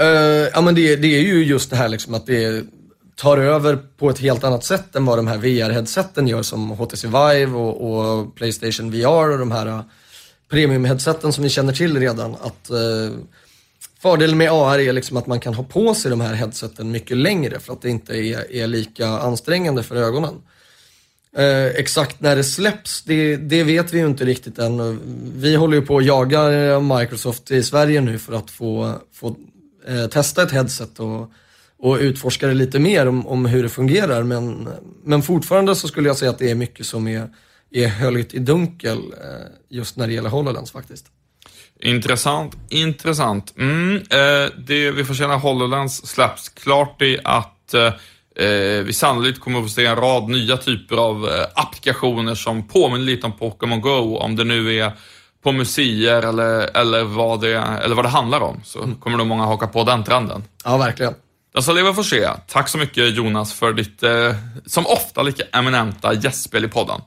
Uh, 0.00 0.06
ja 0.54 0.60
men 0.60 0.74
det, 0.74 0.96
det, 0.96 1.16
är 1.16 1.20
ju 1.20 1.44
just 1.44 1.70
det 1.70 1.76
här 1.76 1.88
liksom 1.88 2.14
att 2.14 2.26
det 2.26 2.64
tar 3.16 3.38
över 3.38 3.76
på 3.76 4.10
ett 4.10 4.18
helt 4.18 4.44
annat 4.44 4.64
sätt 4.64 4.96
än 4.96 5.04
vad 5.04 5.18
de 5.18 5.26
här 5.26 5.38
VR-headseten 5.38 6.28
gör 6.28 6.42
som 6.42 6.70
HTC 6.70 7.06
Vive 7.06 7.52
och, 7.52 7.90
och, 7.90 8.36
Playstation 8.36 8.90
VR 8.90 9.30
och 9.30 9.38
de 9.38 9.50
här 9.50 9.66
eh, 9.66 9.74
uh, 9.74 9.82
premium-headseten 10.50 11.32
som 11.32 11.44
vi 11.44 11.50
känner 11.50 11.72
till 11.72 12.00
redan. 12.00 12.34
Att 12.34 12.70
uh, 12.70 13.18
Fördelen 14.02 14.38
med 14.38 14.52
AR 14.52 14.78
är 14.78 14.92
liksom 14.92 15.16
att 15.16 15.26
man 15.26 15.40
kan 15.40 15.54
ha 15.54 15.64
på 15.64 15.94
sig 15.94 16.10
de 16.10 16.20
här 16.20 16.34
headseten 16.34 16.90
mycket 16.90 17.16
längre 17.16 17.60
för 17.60 17.72
att 17.72 17.82
det 17.82 17.90
inte 17.90 18.16
är, 18.16 18.52
är 18.52 18.66
lika 18.66 19.08
ansträngande 19.08 19.82
för 19.82 19.96
ögonen. 19.96 20.34
Eh, 21.36 21.66
exakt 21.66 22.20
när 22.20 22.36
det 22.36 22.44
släpps, 22.44 23.02
det, 23.02 23.36
det, 23.36 23.64
vet 23.64 23.92
vi 23.92 23.98
ju 23.98 24.06
inte 24.06 24.24
riktigt 24.24 24.58
än. 24.58 25.00
Vi 25.36 25.56
håller 25.56 25.76
ju 25.76 25.86
på 25.86 25.98
att 25.98 26.04
jaga 26.04 26.52
eh, 26.52 26.80
Microsoft 26.80 27.50
i 27.50 27.62
Sverige 27.62 28.00
nu 28.00 28.18
för 28.18 28.32
att 28.32 28.50
få, 28.50 28.94
få 29.12 29.36
eh, 29.88 30.06
testa 30.06 30.42
ett 30.42 30.52
headset 30.52 31.00
och, 31.00 31.32
och 31.78 31.96
utforska 31.96 32.46
det 32.46 32.54
lite 32.54 32.78
mer 32.78 33.06
om, 33.06 33.26
om, 33.26 33.46
hur 33.46 33.62
det 33.62 33.68
fungerar. 33.68 34.22
Men, 34.22 34.68
men 35.04 35.22
fortfarande 35.22 35.76
så 35.76 35.88
skulle 35.88 36.08
jag 36.08 36.16
säga 36.16 36.30
att 36.30 36.38
det 36.38 36.50
är 36.50 36.54
mycket 36.54 36.86
som 36.86 37.08
är, 37.08 37.28
är 37.70 37.88
höljt 37.88 38.34
i 38.34 38.38
dunkel 38.38 38.98
eh, 38.98 39.46
just 39.68 39.96
när 39.96 40.06
det 40.06 40.12
gäller 40.12 40.30
HoloLens 40.30 40.70
faktiskt. 40.70 41.06
Intressant, 41.80 42.56
intressant. 42.68 43.54
Mm, 43.58 43.96
eh, 43.96 44.52
det 44.66 44.90
vi 44.90 45.04
får 45.04 45.14
känna 45.14 45.36
HoloLens 45.36 46.06
släpps 46.06 46.48
klart 46.48 47.02
i 47.02 47.18
att 47.24 47.74
eh, 47.74 47.92
vi 48.84 48.92
sannolikt 48.92 49.40
kommer 49.40 49.58
att 49.58 49.64
få 49.64 49.70
se 49.70 49.86
en 49.86 49.96
rad 49.96 50.28
nya 50.28 50.56
typer 50.56 50.96
av 50.96 51.28
eh, 51.28 51.46
applikationer 51.54 52.34
som 52.34 52.68
påminner 52.68 53.04
lite 53.04 53.26
om 53.26 53.32
Pokémon 53.32 53.80
Go, 53.80 54.16
om 54.16 54.36
det 54.36 54.44
nu 54.44 54.74
är 54.78 54.92
på 55.42 55.52
museer 55.52 56.22
eller, 56.22 56.76
eller, 56.76 57.04
vad, 57.04 57.40
det, 57.40 57.54
eller 57.56 57.94
vad 57.94 58.04
det 58.04 58.08
handlar 58.08 58.40
om, 58.40 58.60
så 58.64 58.82
mm. 58.82 58.96
kommer 58.96 59.18
nog 59.18 59.26
många 59.26 59.44
haka 59.44 59.66
på 59.66 59.84
den 59.84 60.04
trenden. 60.04 60.44
Ja, 60.64 60.76
verkligen. 60.76 61.14
Ska 61.58 61.72
leva 61.72 61.94
får 61.94 62.02
se. 62.02 62.28
Tack 62.46 62.68
så 62.68 62.78
mycket 62.78 63.16
Jonas 63.16 63.52
för 63.52 63.72
ditt, 63.72 64.02
eh, 64.02 64.34
som 64.66 64.86
ofta, 64.86 65.22
lika 65.22 65.42
eminenta 65.52 66.14
gästspel 66.14 66.64
i 66.64 66.68
podden. 66.68 67.00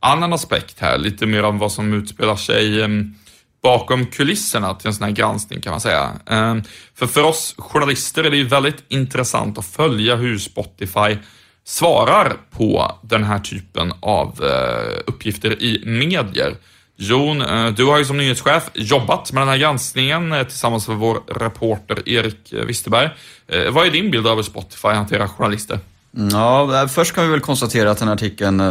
annan 0.00 0.32
aspekt 0.32 0.80
här, 0.80 0.98
lite 0.98 1.26
mer 1.26 1.42
om 1.42 1.58
vad 1.58 1.72
som 1.72 1.92
utspelar 1.92 2.36
sig 2.36 2.82
ehm, 2.82 3.14
bakom 3.62 4.06
kulisserna 4.06 4.74
till 4.74 4.86
en 4.86 4.94
sån 4.94 5.04
här 5.04 5.12
granskning 5.12 5.60
kan 5.60 5.70
man 5.70 5.80
säga. 5.80 6.12
Ehm, 6.26 6.62
för 6.94 7.06
för 7.06 7.22
oss 7.22 7.54
journalister 7.58 8.24
är 8.24 8.30
det 8.30 8.36
ju 8.36 8.46
väldigt 8.46 8.84
intressant 8.88 9.58
att 9.58 9.66
följa 9.66 10.16
hur 10.16 10.38
Spotify 10.38 11.16
svarar 11.64 12.36
på 12.50 12.98
den 13.02 13.24
här 13.24 13.38
typen 13.38 13.92
av 14.00 14.44
eh, 14.44 15.00
uppgifter 15.06 15.62
i 15.62 15.82
medier. 15.86 16.56
Jon, 16.96 17.42
eh, 17.42 17.66
du 17.66 17.84
har 17.84 17.98
ju 17.98 18.04
som 18.04 18.16
nyhetschef 18.16 18.70
jobbat 18.74 19.32
med 19.32 19.40
den 19.40 19.48
här 19.48 19.58
granskningen 19.58 20.32
eh, 20.32 20.42
tillsammans 20.42 20.88
med 20.88 20.96
vår 20.96 21.20
reporter 21.26 22.08
Erik 22.08 22.52
Wisterberg. 22.52 23.10
Vad 23.70 23.86
är 23.86 23.90
din 23.90 24.10
bild 24.10 24.26
av 24.26 24.36
hur 24.36 24.42
Spotify 24.42 24.88
hanterar 24.88 25.26
journalister? 25.28 25.78
Ja, 26.12 26.88
först 26.88 27.14
kan 27.14 27.24
vi 27.24 27.30
väl 27.30 27.40
konstatera 27.40 27.90
att 27.90 27.98
den 27.98 28.08
här 28.08 28.14
artikeln 28.14 28.60
eh, 28.60 28.66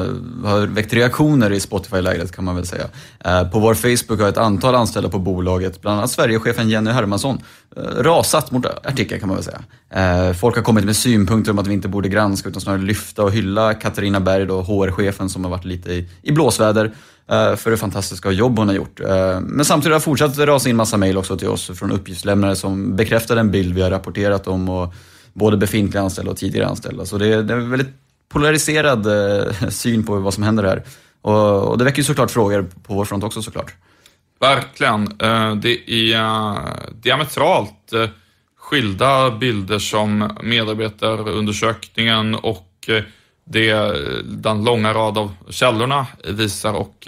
har 0.49 0.67
väckt 0.67 0.93
reaktioner 0.93 1.51
i 1.51 1.59
Spotify-lägret 1.59 2.31
kan 2.31 2.45
man 2.45 2.55
väl 2.55 2.65
säga. 2.65 2.85
Eh, 3.25 3.49
på 3.49 3.59
vår 3.59 3.73
Facebook 3.73 4.19
har 4.19 4.29
ett 4.29 4.37
antal 4.37 4.75
anställda 4.75 5.09
på 5.09 5.19
bolaget, 5.19 5.81
bland 5.81 5.97
annat 5.97 6.11
Sverigechefen 6.11 6.69
Jenny 6.69 6.91
Hermansson, 6.91 7.41
eh, 7.77 7.81
rasat 7.81 8.51
mot 8.51 8.65
artikeln 8.65 9.19
kan 9.19 9.29
man 9.29 9.37
väl 9.37 9.45
säga. 9.45 10.33
Folk 10.33 10.55
har 10.55 10.63
kommit 10.63 10.85
med 10.85 10.95
synpunkter 10.95 11.51
om 11.51 11.59
att 11.59 11.67
vi 11.67 11.73
inte 11.73 11.87
borde 11.87 12.09
granska 12.09 12.49
utan 12.49 12.61
snarare 12.61 12.81
lyfta 12.81 13.23
och 13.23 13.31
hylla 13.31 13.73
Katarina 13.73 14.19
Berg, 14.19 14.45
då, 14.45 14.61
HR-chefen 14.61 15.29
som 15.29 15.43
har 15.43 15.51
varit 15.51 15.65
lite 15.65 16.05
i 16.21 16.31
blåsväder. 16.31 16.91
För 17.55 17.71
det 17.71 17.77
fantastiska 17.77 18.31
jobb 18.31 18.59
hon 18.59 18.67
har 18.67 18.75
gjort. 18.75 18.99
Men 19.41 19.65
samtidigt 19.65 19.93
har 19.93 19.99
fortsatt 19.99 20.37
rasa 20.37 20.69
in 20.69 20.75
massa 20.75 20.97
mejl 20.97 21.17
också 21.17 21.37
till 21.37 21.47
oss 21.47 21.71
från 21.75 21.91
uppgiftslämnare 21.91 22.55
som 22.55 22.95
bekräftar 22.95 23.35
den 23.35 23.51
bild 23.51 23.75
vi 23.75 23.81
har 23.81 23.89
rapporterat 23.89 24.47
om, 24.47 24.69
och 24.69 24.93
både 25.33 25.57
befintliga 25.57 26.03
anställda 26.03 26.31
och 26.31 26.37
tidigare 26.37 26.67
anställda. 26.67 27.05
Så 27.05 27.17
det 27.17 27.27
är, 27.27 27.43
det 27.43 27.53
är 27.53 27.57
en 27.57 27.69
väldigt 27.69 27.93
polariserad 28.29 29.07
eh, 29.07 29.69
syn 29.69 30.05
på 30.05 30.19
vad 30.19 30.33
som 30.33 30.43
händer 30.43 30.63
här. 30.63 30.83
Och, 31.21 31.67
och 31.67 31.77
det 31.77 31.83
väcker 31.83 31.97
ju 31.97 32.03
såklart 32.03 32.31
frågor 32.31 32.69
på 32.87 32.93
vår 32.93 33.05
front 33.05 33.23
också 33.23 33.41
såklart. 33.41 33.73
Verkligen. 34.39 35.01
Eh, 35.19 35.55
det 35.55 35.91
är 35.91 36.15
eh, 36.15 36.57
diametralt 37.01 37.93
skilda 38.57 39.31
bilder 39.31 39.79
som 39.79 40.37
medarbetarundersökningen 40.43 42.35
och 42.35 42.89
det 43.43 43.73
den 44.23 44.63
långa 44.63 44.93
rad 44.93 45.17
av 45.17 45.33
källorna 45.49 46.07
visar 46.27 46.73
och 46.73 47.07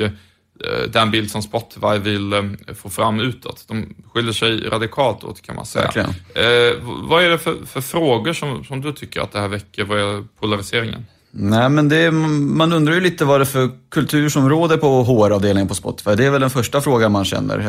den 0.90 1.12
bild 1.12 1.32
som 1.32 1.42
Spotify 1.42 1.98
vill 1.98 2.34
eh, 2.34 2.44
få 2.76 2.90
fram 2.90 3.20
utåt. 3.20 3.66
De 3.68 3.96
skiljer 4.14 4.34
sig 4.34 4.70
radikalt 4.70 5.24
åt 5.24 5.42
kan 5.42 5.56
man 5.56 5.66
säga. 5.66 5.90
Eh, 5.96 6.78
vad 6.84 7.24
är 7.24 7.30
det 7.30 7.38
för, 7.38 7.56
för, 7.66 7.82
frågor 7.82 8.34
som, 8.34 8.64
som 8.64 8.82
du 8.82 8.94
tycker 8.94 9.22
att 9.22 9.32
det 9.32 9.40
här 9.40 9.48
väcker? 9.48 9.84
Vad 9.84 10.00
är 10.00 10.24
polariseringen? 10.40 11.06
Nej, 11.32 11.70
men 11.70 11.90
det, 11.90 12.12
man 12.12 12.74
undrar 12.74 12.94
ju 12.94 13.02
lite 13.02 13.26
vad 13.26 13.40
det 13.40 13.44
är 13.44 13.46
för 13.46 13.70
kultur 13.90 14.30
som 14.30 14.50
råder 14.50 14.78
på 14.78 15.04
HR-avdelningen 15.04 15.68
på 15.68 15.76
Spotify. 15.76 16.16
Det 16.16 16.26
är 16.26 16.32
väl 16.32 16.42
den 16.42 16.50
första 16.50 16.82
frågan 16.82 17.12
man 17.12 17.26
känner. 17.26 17.60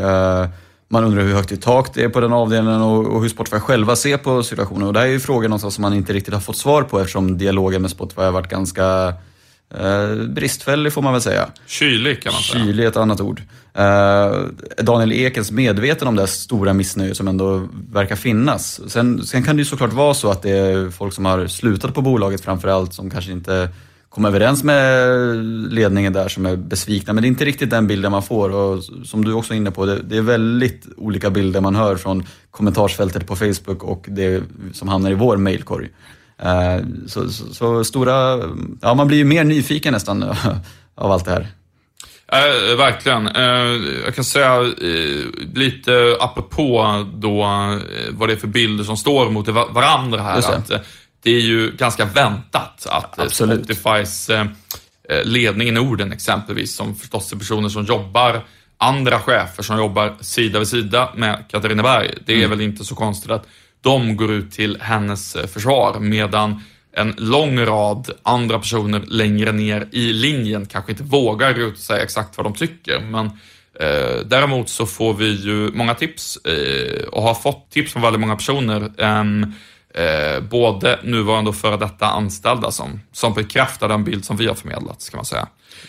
Eh, 0.43 0.49
man 0.89 1.05
undrar 1.05 1.23
hur 1.23 1.35
högt 1.35 1.53
i 1.53 1.57
tak 1.57 1.95
det 1.95 2.05
är 2.05 2.09
på 2.09 2.21
den 2.21 2.33
avdelningen 2.33 2.83
och, 2.83 3.07
och 3.07 3.23
hur 3.23 3.29
Spotify 3.29 3.59
själva 3.59 3.97
ser 3.97 4.17
på 4.17 4.43
situationen. 4.43 4.87
Och 4.87 4.93
det 4.93 5.01
här 5.01 5.07
är 5.07 5.11
ju 5.11 5.21
frågor 5.21 5.49
någonstans 5.49 5.75
som 5.75 5.83
man 5.83 5.95
inte 5.95 6.13
riktigt 6.13 6.35
har 6.35 6.41
fått 6.41 6.57
svar 6.57 6.83
på 6.83 7.01
eftersom 7.01 7.39
dialogen 7.39 7.83
med 7.83 7.91
Spotify 7.91 8.23
har 8.23 8.33
varit 8.33 8.49
ganska 8.51 9.15
eh, 9.81 10.27
bristfällig 10.27 10.93
får 10.93 11.03
man 11.03 11.13
väl 11.13 11.23
säga. 11.23 11.49
Kylig 11.67 12.23
kan 12.23 12.33
man 12.33 12.43
säga. 12.43 12.65
Kylig 12.65 12.85
är 12.85 12.89
ett 12.89 12.97
annat 12.97 13.21
ord. 13.21 13.43
Eh, 13.75 14.33
Daniel 14.83 15.13
Ekens 15.13 15.51
medveten 15.51 16.09
om 16.09 16.17
det 16.17 16.27
stora 16.27 16.73
missnöje 16.73 17.15
som 17.15 17.29
ändå 17.29 17.69
verkar 17.93 18.17
finnas. 18.17 18.91
Sen, 18.91 19.27
sen 19.27 19.43
kan 19.43 19.57
det 19.57 19.61
ju 19.61 19.65
såklart 19.65 19.93
vara 19.93 20.15
så 20.15 20.31
att 20.31 20.43
det 20.43 20.51
är 20.51 20.91
folk 20.91 21.15
som 21.15 21.25
har 21.25 21.47
slutat 21.47 21.95
på 21.95 22.03
bolaget 22.03 22.41
framförallt 22.41 22.95
som 22.95 23.11
kanske 23.11 23.33
inte 23.33 23.69
kom 24.09 24.25
överens 24.25 24.65
med 24.65 25.09
ledningen 25.73 26.13
där 26.13 26.29
som 26.29 26.47
är 26.47 26.57
besvikna. 26.57 27.13
Men 27.13 27.23
det 27.23 27.27
är 27.27 27.29
inte 27.29 27.45
riktigt 27.45 27.71
den 27.71 27.87
bilden 27.87 28.11
man 28.11 28.23
får 28.23 28.51
och 28.51 28.83
som 29.05 29.25
du 29.25 29.33
också 29.33 29.53
är 29.53 29.57
inne 29.57 29.71
på, 29.71 29.87
det, 29.87 30.03
det 30.03 30.17
är 30.17 30.23
väldigt 30.23 30.87
olika 30.97 31.31
bilder 31.31 31.61
man 31.61 31.77
hör 31.77 31.97
från 31.97 32.27
kommentarsfältet 32.51 33.27
på 33.27 33.37
Facebook 33.37 33.83
och 33.83 34.07
det 34.09 34.43
som 34.73 34.89
hamnar 34.89 35.11
i 35.11 35.15
vår 35.15 35.37
mailkorg. 35.37 35.89
Eh, 36.43 36.85
så, 37.07 37.31
så, 37.31 37.55
så, 37.55 37.85
stora, 37.85 38.41
ja 38.81 38.95
man 38.95 39.09
blir 39.09 39.19
ju 39.19 39.25
mer 39.25 39.45
nyfiken 39.45 39.93
nästan 39.93 40.23
av 40.95 41.13
allt 41.13 41.25
det 41.25 41.31
här. 41.31 41.47
Eh, 42.33 42.77
verkligen. 42.77 43.27
Eh, 43.27 44.03
jag 44.05 44.15
kan 44.15 44.25
säga 44.25 44.61
eh, 44.61 45.27
lite 45.55 46.17
apropå 46.21 47.05
då 47.15 47.43
eh, 47.43 47.79
vad 48.11 48.29
det 48.29 48.33
är 48.33 48.37
för 48.37 48.49
bilder 48.49 48.85
som 48.85 48.97
står 48.97 49.31
mot 49.31 49.49
varandra 49.49 50.23
här. 50.23 50.41
Det. 50.41 50.49
Att, 50.49 50.71
eh, 50.71 50.79
det 51.23 51.31
är 51.31 51.41
ju 51.41 51.71
ganska 51.71 52.05
väntat 52.05 52.87
att 52.87 53.19
Absolut. 53.19 53.65
Spotifys 53.65 54.31
ledning 55.25 55.69
i 55.69 55.71
Norden 55.71 56.13
exempelvis, 56.13 56.75
som 56.77 56.95
förstås 56.95 57.33
är 57.33 57.37
personer 57.37 57.69
som 57.69 57.85
jobbar, 57.85 58.41
andra 58.79 59.19
chefer 59.19 59.63
som 59.63 59.79
jobbar 59.79 60.15
sida 60.21 60.59
vid 60.59 60.69
sida 60.69 61.13
med 61.17 61.45
Katarina 61.49 61.83
Berg. 61.83 62.15
Det 62.27 62.33
är 62.33 62.39
mm. 62.39 62.51
väl 62.51 62.61
inte 62.61 62.85
så 62.85 62.95
konstigt 62.95 63.31
att 63.31 63.47
de 63.83 64.17
går 64.17 64.33
ut 64.33 64.53
till 64.53 64.79
hennes 64.81 65.37
eh, 65.37 65.47
försvar 65.47 66.01
medan 66.01 66.63
en 66.97 67.15
lång 67.19 67.61
rad 67.61 68.11
andra 68.23 68.59
personer 68.59 69.03
längre 69.09 69.53
ner 69.53 69.89
i 69.93 70.13
linjen 70.13 70.67
kanske 70.67 70.93
inte 70.93 71.05
vågar 71.05 71.59
ut 71.59 71.73
och 71.73 71.79
säga 71.79 72.03
exakt 72.03 72.37
vad 72.37 72.47
de 72.47 72.55
tycker. 72.55 73.01
Men 73.01 73.27
eh, 73.81 74.27
däremot 74.27 74.69
så 74.69 74.87
får 74.87 75.15
vi 75.15 75.31
ju 75.31 75.71
många 75.75 75.95
tips 75.95 76.37
eh, 76.37 77.05
och 77.05 77.23
har 77.23 77.35
fått 77.35 77.71
tips 77.71 77.93
från 77.93 78.03
väldigt 78.03 78.21
många 78.21 78.37
personer. 78.37 78.93
eh, 78.99 79.25
eh, 79.95 80.43
både 80.51 80.99
nuvarande 81.03 81.51
och 81.51 81.57
före 81.57 81.77
detta 81.77 82.07
anställda 82.07 82.71
som, 82.71 83.01
som 83.13 83.35
bekräftar 83.35 83.89
den 83.89 84.05
bild 84.05 84.25
som 84.25 84.37
vi 84.37 84.47
har 84.47 84.55
förmedlat, 84.55 85.03
ska 85.03 85.17
man 85.17 85.25
säga. 85.25 85.49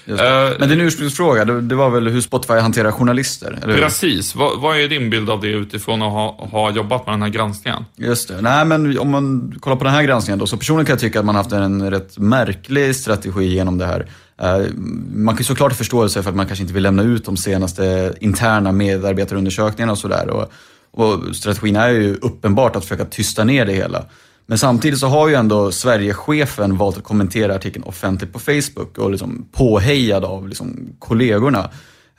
Uh, 0.09 0.15
Men 0.59 0.69
din 0.69 0.81
ursprungsfråga, 0.81 1.45
det, 1.45 1.61
det 1.61 1.75
var 1.75 1.89
väl 1.89 2.07
hur 2.07 2.21
Spotify 2.21 2.53
hanterar 2.53 2.91
journalister? 2.91 3.59
Eller 3.63 3.77
Precis. 3.77 4.35
Vad, 4.35 4.59
vad, 4.59 4.77
är 4.77 4.87
din 4.87 5.09
bild 5.09 5.29
av 5.29 5.41
det 5.41 5.47
utifrån 5.47 6.01
att 6.01 6.11
ha, 6.11 6.47
ha 6.51 6.71
jobbat 6.71 7.05
med 7.05 7.13
den 7.13 7.21
här 7.21 7.29
granskningen? 7.29 7.85
Just 7.95 8.27
det. 8.27 8.41
Nej, 8.41 8.65
men 8.65 8.99
om 8.99 9.09
man 9.09 9.55
kollar 9.59 9.77
på 9.77 9.83
den 9.83 9.93
här 9.93 10.03
granskningen 10.03 10.39
då, 10.39 10.47
så 10.47 10.57
personligen 10.57 10.85
kan 10.85 10.93
jag 10.93 10.99
tycka 10.99 11.19
att 11.19 11.25
man 11.25 11.35
haft 11.35 11.51
en 11.51 11.91
rätt 11.91 12.17
märklig 12.17 12.95
strategi 12.95 13.45
genom 13.45 13.77
det 13.77 13.85
här. 13.85 14.07
Uh, 14.43 14.67
man 15.13 15.35
kan 15.35 15.41
ju 15.41 15.43
såklart 15.43 15.73
förstå 15.73 16.09
sig 16.09 16.23
för 16.23 16.29
att 16.29 16.35
man 16.35 16.47
kanske 16.47 16.63
inte 16.63 16.73
vill 16.73 16.83
lämna 16.83 17.03
ut 17.03 17.25
de 17.25 17.37
senaste 17.37 18.13
interna 18.19 18.71
medarbetarundersökningarna 18.71 19.91
och 19.91 19.97
sådär. 19.97 20.47
Och, 20.93 21.35
strategin 21.35 21.75
är 21.75 21.89
ju 21.89 22.15
uppenbart 22.15 22.75
att 22.75 22.83
försöka 22.83 23.05
tysta 23.05 23.43
ner 23.43 23.65
det 23.65 23.73
hela. 23.73 24.05
Men 24.45 24.57
samtidigt 24.57 24.99
så 24.99 25.07
har 25.07 25.27
ju 25.27 25.35
ändå 25.35 25.71
Sverigechefen 25.71 26.77
valt 26.77 26.97
att 26.97 27.03
kommentera 27.03 27.55
artikeln 27.55 27.83
offentligt 27.83 28.33
på 28.33 28.39
Facebook 28.39 28.97
och 28.97 29.11
liksom 29.11 29.45
påhejad 29.51 30.25
av 30.25 30.47
liksom 30.47 30.95
kollegorna. 30.99 31.69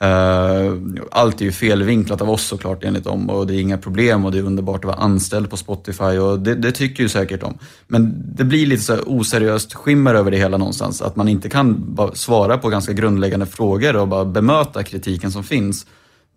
Eh, 0.01 0.73
allt 1.11 1.41
är 1.41 1.45
ju 1.45 1.53
felvinklat 1.53 2.21
av 2.21 2.31
oss 2.31 2.43
såklart 2.43 2.85
enligt 2.85 3.05
dem 3.05 3.31
och 3.31 3.47
det 3.47 3.55
är 3.55 3.61
inga 3.61 3.79
problem 3.79 4.25
och 4.25 4.33
det 4.33 4.39
är 4.39 4.43
underbart 4.43 4.79
att 4.79 4.85
vara 4.85 4.97
anställd 4.97 5.51
på 5.51 5.57
Spotify 5.57 6.05
och 6.19 6.39
det, 6.39 6.55
det 6.55 6.73
tycker 6.73 7.03
ju 7.03 7.09
säkert 7.09 7.41
de. 7.41 7.59
Men 7.87 8.15
det 8.37 8.45
blir 8.45 8.67
lite 8.67 8.83
så 8.83 8.99
oseriöst 9.07 9.75
skimmer 9.75 10.15
över 10.15 10.31
det 10.31 10.37
hela 10.37 10.57
någonstans. 10.57 11.03
Att 11.03 11.17
man 11.17 11.29
inte 11.29 11.49
kan 11.49 11.97
svara 12.15 12.59
på 12.59 12.69
ganska 12.69 12.93
grundläggande 12.93 13.47
frågor 13.47 13.97
och 13.97 14.09
bara 14.09 14.25
bemöta 14.25 14.83
kritiken 14.83 15.33
som 15.33 15.45
finns. 15.45 15.87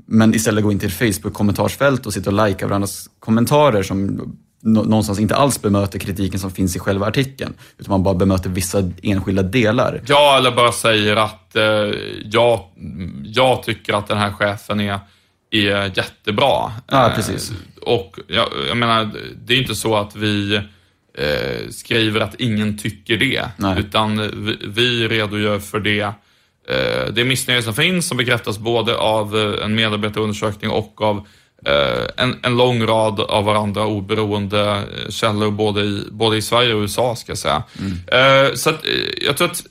Men 0.05 0.35
istället 0.35 0.63
gå 0.63 0.71
in 0.71 0.79
till 0.79 0.91
Facebook-kommentarsfält 0.91 2.05
och 2.05 2.13
sitta 2.13 2.29
och 2.29 2.47
likea 2.47 2.67
varandras 2.67 3.09
kommentarer 3.19 3.83
som 3.83 4.21
någonstans 4.61 5.19
inte 5.19 5.35
alls 5.35 5.61
bemöter 5.61 5.99
kritiken 5.99 6.39
som 6.39 6.51
finns 6.51 6.75
i 6.75 6.79
själva 6.79 7.05
artikeln. 7.07 7.53
Utan 7.77 7.91
man 7.91 8.03
bara 8.03 8.13
bemöter 8.13 8.49
vissa 8.49 8.91
enskilda 9.03 9.43
delar. 9.43 10.01
Ja, 10.07 10.37
eller 10.37 10.51
bara 10.51 10.71
säger 10.71 11.15
att 11.15 11.55
eh, 11.55 11.63
jag, 12.25 12.59
jag 13.23 13.63
tycker 13.63 13.93
att 13.93 14.07
den 14.07 14.17
här 14.17 14.31
chefen 14.31 14.79
är, 14.79 14.99
är 15.51 15.97
jättebra. 15.97 16.71
Ja, 16.87 17.11
precis. 17.15 17.51
Eh, 17.51 17.83
och 17.83 18.19
jag, 18.27 18.47
jag, 18.67 18.77
menar, 18.77 19.11
det 19.45 19.53
är 19.53 19.57
inte 19.57 19.75
så 19.75 19.95
att 19.95 20.15
vi 20.15 20.55
eh, 21.17 21.69
skriver 21.69 22.19
att 22.19 22.35
ingen 22.35 22.77
tycker 22.77 23.17
det. 23.17 23.45
Nej. 23.57 23.79
Utan 23.79 24.17
vi, 24.45 24.57
vi 24.67 25.07
redogör 25.07 25.59
för 25.59 25.79
det 25.79 25.99
eh, 25.99 26.11
det 27.11 27.23
missnöje 27.25 27.61
som 27.61 27.73
finns 27.73 28.07
som 28.07 28.17
bekräftas 28.17 28.59
både 28.59 28.97
av 28.97 29.37
eh, 29.37 29.65
en 29.65 29.75
medarbetarundersökning 29.75 30.71
och 30.71 31.01
av 31.01 31.27
Eh, 31.65 32.07
en, 32.17 32.39
en 32.43 32.57
lång 32.57 32.85
rad 32.85 33.19
av 33.19 33.45
varandra 33.45 33.85
oberoende 33.85 34.69
eh, 34.71 35.09
källor 35.09 35.51
både 35.51 35.81
i, 35.81 36.03
både 36.11 36.37
i 36.37 36.41
Sverige 36.41 36.73
och 36.73 36.81
USA 36.81 37.15
ska 37.15 37.31
jag 37.31 37.37
säga. 37.37 37.63
Mm. 37.79 38.55
Så 38.55 38.69
att, 38.69 38.85
jag 39.21 39.37
tror 39.37 39.51
att 39.51 39.63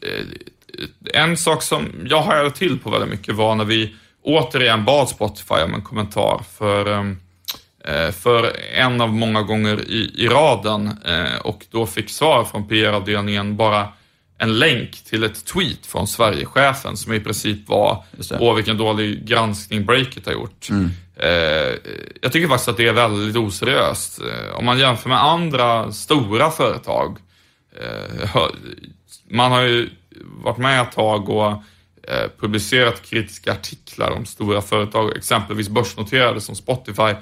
en 1.14 1.36
sak 1.36 1.62
som 1.62 1.86
jag 2.04 2.22
hajade 2.22 2.50
till 2.50 2.78
på 2.78 2.90
väldigt 2.90 3.10
mycket 3.10 3.34
var 3.34 3.54
när 3.54 3.64
vi 3.64 3.94
återigen 4.22 4.84
bad 4.84 5.08
Spotify 5.08 5.54
om 5.54 5.74
en 5.74 5.82
kommentar 5.82 6.40
för, 6.58 7.14
för 8.12 8.56
en 8.74 9.00
av 9.00 9.12
många 9.12 9.42
gånger 9.42 9.80
i, 9.88 10.12
i 10.16 10.28
raden 10.28 10.90
och 11.42 11.66
då 11.70 11.86
fick 11.86 12.10
svar 12.10 12.44
från 12.44 12.68
PR-avdelningen 12.68 13.56
bara 13.56 13.88
en 14.38 14.58
länk 14.58 15.04
till 15.04 15.24
ett 15.24 15.44
tweet 15.44 15.86
från 15.86 16.06
Sverigechefen 16.06 16.96
som 16.96 17.12
i 17.12 17.20
princip 17.20 17.68
var 17.68 18.04
åh 18.40 18.54
vilken 18.54 18.76
dålig 18.76 19.26
granskning 19.26 19.84
Breakit 19.84 20.26
har 20.26 20.32
gjort. 20.32 20.68
Mm. 20.70 20.90
Eh, 21.16 21.74
jag 22.22 22.32
tycker 22.32 22.48
faktiskt 22.48 22.68
att 22.68 22.76
det 22.76 22.88
är 22.88 22.92
väldigt 22.92 23.36
oseriöst. 23.36 24.20
Eh, 24.20 24.58
om 24.58 24.64
man 24.64 24.78
jämför 24.78 25.08
med 25.08 25.22
andra 25.22 25.92
stora 25.92 26.50
företag. 26.50 27.18
Eh, 27.80 28.36
man 29.30 29.52
har 29.52 29.62
ju 29.62 29.90
varit 30.20 30.58
med 30.58 30.80
ett 30.80 30.92
tag 30.92 31.28
och 31.28 31.50
eh, 32.08 32.30
publicerat 32.40 33.02
kritiska 33.02 33.52
artiklar 33.52 34.10
om 34.10 34.26
stora 34.26 34.62
företag, 34.62 35.16
exempelvis 35.16 35.68
börsnoterade 35.68 36.40
som 36.40 36.54
Spotify 36.54 37.14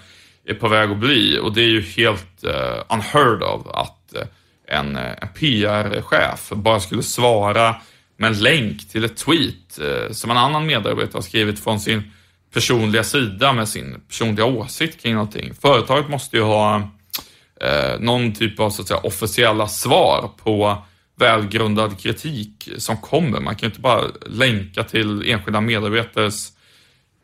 är 0.47 0.55
på 0.55 0.69
väg 0.69 0.91
att 0.91 0.99
bli 0.99 1.39
och 1.39 1.53
det 1.53 1.63
är 1.63 1.69
ju 1.69 1.81
helt 1.81 2.45
uh, 2.45 2.83
unheard 2.89 3.43
of 3.43 3.67
att 3.67 4.15
uh, 4.17 4.23
en, 4.69 4.97
en 4.97 5.29
PR-chef 5.35 6.51
bara 6.51 6.81
skulle 6.81 7.03
svara 7.03 7.77
med 8.17 8.29
en 8.31 8.39
länk 8.39 8.89
till 8.89 9.05
ett 9.05 9.17
tweet 9.17 9.79
eh, 9.81 10.13
som 10.13 10.31
en 10.31 10.37
annan 10.37 10.67
medarbetare 10.67 11.17
har 11.19 11.23
skrivit 11.23 11.65
från 11.65 11.81
sin 11.81 12.13
personliga 12.55 13.05
sida 13.05 13.53
med 13.53 13.69
sin 13.69 14.01
personliga 14.09 14.45
åsikt 14.47 15.03
kring 15.03 15.15
någonting. 15.15 15.55
Företaget 15.55 16.09
måste 16.09 16.37
ju 16.37 16.43
ha 16.43 16.77
eh, 17.61 18.01
någon 18.01 18.35
typ 18.35 18.61
av 18.61 18.71
så 18.71 18.83
att 18.83 18.89
säga, 18.89 19.01
officiella 19.01 19.69
svar 19.69 20.31
på 20.45 20.83
välgrundad 21.17 22.01
kritik 22.01 22.69
som 22.79 22.97
kommer. 22.97 23.41
Man 23.41 23.57
kan 23.57 23.67
ju 23.67 23.71
inte 23.71 23.81
bara 23.81 24.05
länka 24.27 24.85
till 24.85 25.31
enskilda 25.31 25.61
medarbetares 25.61 26.53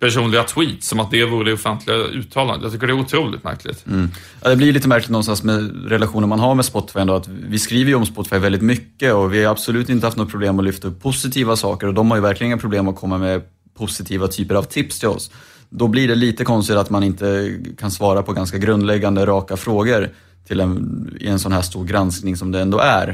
personliga 0.01 0.43
tweets 0.45 0.89
som 0.89 1.01
att 1.01 1.11
det 1.11 1.25
vore 1.25 1.45
det 1.45 1.53
offentliga 1.53 1.97
uttalandet. 1.97 2.63
Jag 2.63 2.73
tycker 2.73 2.87
det 2.87 2.93
är 2.93 3.01
otroligt 3.01 3.45
märkligt. 3.45 3.87
Mm. 3.87 4.11
Ja, 4.43 4.51
det 4.51 4.57
blir 4.57 4.73
lite 4.73 4.89
märkligt 4.89 5.11
någonstans 5.11 5.43
med 5.43 5.89
relationen 5.89 6.29
man 6.29 6.41
har 6.41 6.55
med 6.55 6.65
Spotify 6.65 7.01
ändå, 7.01 7.15
att 7.15 7.29
vi 7.29 7.59
skriver 7.59 7.91
ju 7.91 7.95
om 7.95 8.07
Spotify 8.07 8.39
väldigt 8.39 8.63
mycket 8.63 9.15
och 9.15 9.35
vi 9.35 9.45
har 9.45 9.53
absolut 9.53 9.89
inte 9.89 10.07
haft 10.07 10.17
något 10.17 10.31
problem 10.31 10.59
att 10.59 10.65
lyfta 10.65 10.89
upp 10.89 11.03
positiva 11.03 11.57
saker 11.57 11.87
och 11.87 11.95
de 11.95 12.11
har 12.11 12.19
ju 12.19 12.23
verkligen 12.23 12.53
inga 12.53 12.61
problem 12.61 12.89
att 12.89 12.97
komma 12.97 13.19
med 13.19 13.43
positiva 13.79 14.29
typer 14.29 14.55
av 14.55 14.63
tips 14.63 14.99
till 14.99 15.09
oss. 15.09 15.31
Då 15.69 15.89
blir 15.89 16.09
det 16.09 16.15
lite 16.15 16.45
konstigt 16.45 16.77
att 16.77 16.91
man 16.91 17.03
inte 17.03 17.59
kan 17.79 17.91
svara 17.91 18.23
på 18.23 18.33
ganska 18.33 18.59
grundläggande, 18.59 19.27
raka 19.27 19.57
frågor 19.57 20.09
till 20.47 20.61
en, 20.61 21.17
i 21.21 21.29
en 21.29 21.39
sån 21.39 21.53
här 21.53 21.63
stor 21.63 21.85
granskning 21.85 22.37
som 22.37 22.53
det 22.53 22.61
ändå 22.61 22.79
är. 22.79 23.09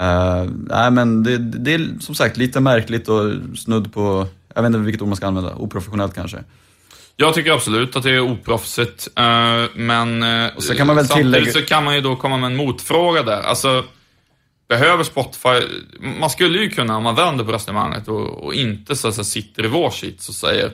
Uh, 0.00 0.50
nej, 0.68 0.90
men 0.90 1.22
det, 1.22 1.38
det 1.38 1.74
är 1.74 1.88
som 2.00 2.14
sagt 2.14 2.36
lite 2.36 2.60
märkligt 2.60 3.08
och 3.08 3.32
snudd 3.56 3.92
på 3.92 4.26
jag 4.56 4.62
vet 4.62 4.66
inte 4.66 4.78
vilket 4.78 5.02
ord 5.02 5.08
man 5.08 5.16
ska 5.16 5.26
använda, 5.26 5.54
oprofessionellt 5.54 6.14
kanske. 6.14 6.38
Jag 7.16 7.34
tycker 7.34 7.52
absolut 7.52 7.96
att 7.96 8.02
det 8.02 8.10
är 8.10 8.20
oproffsigt, 8.20 9.08
eh, 9.16 9.64
men 9.74 10.22
eh, 10.22 10.50
så 10.58 10.74
kan 10.74 10.86
man 10.86 10.96
väl 10.96 11.06
samtidigt 11.06 11.34
tillägga... 11.34 11.52
så 11.52 11.62
kan 11.62 11.84
man 11.84 11.94
ju 11.94 12.00
då 12.00 12.16
komma 12.16 12.36
med 12.36 12.50
en 12.50 12.56
motfråga 12.56 13.22
där. 13.22 13.42
Alltså, 13.42 13.84
behöver 14.68 15.04
Spotify, 15.04 15.48
man 16.20 16.30
skulle 16.30 16.58
ju 16.58 16.70
kunna, 16.70 16.96
om 16.96 17.02
man 17.02 17.14
vänder 17.14 17.44
på 17.44 17.52
resonemanget 17.52 18.08
och, 18.08 18.44
och 18.44 18.54
inte 18.54 18.96
så 18.96 19.12
säga, 19.12 19.24
sitter 19.24 19.64
i 19.64 19.68
vår 19.68 19.90
sits 19.90 20.28
och 20.28 20.34
säger, 20.34 20.70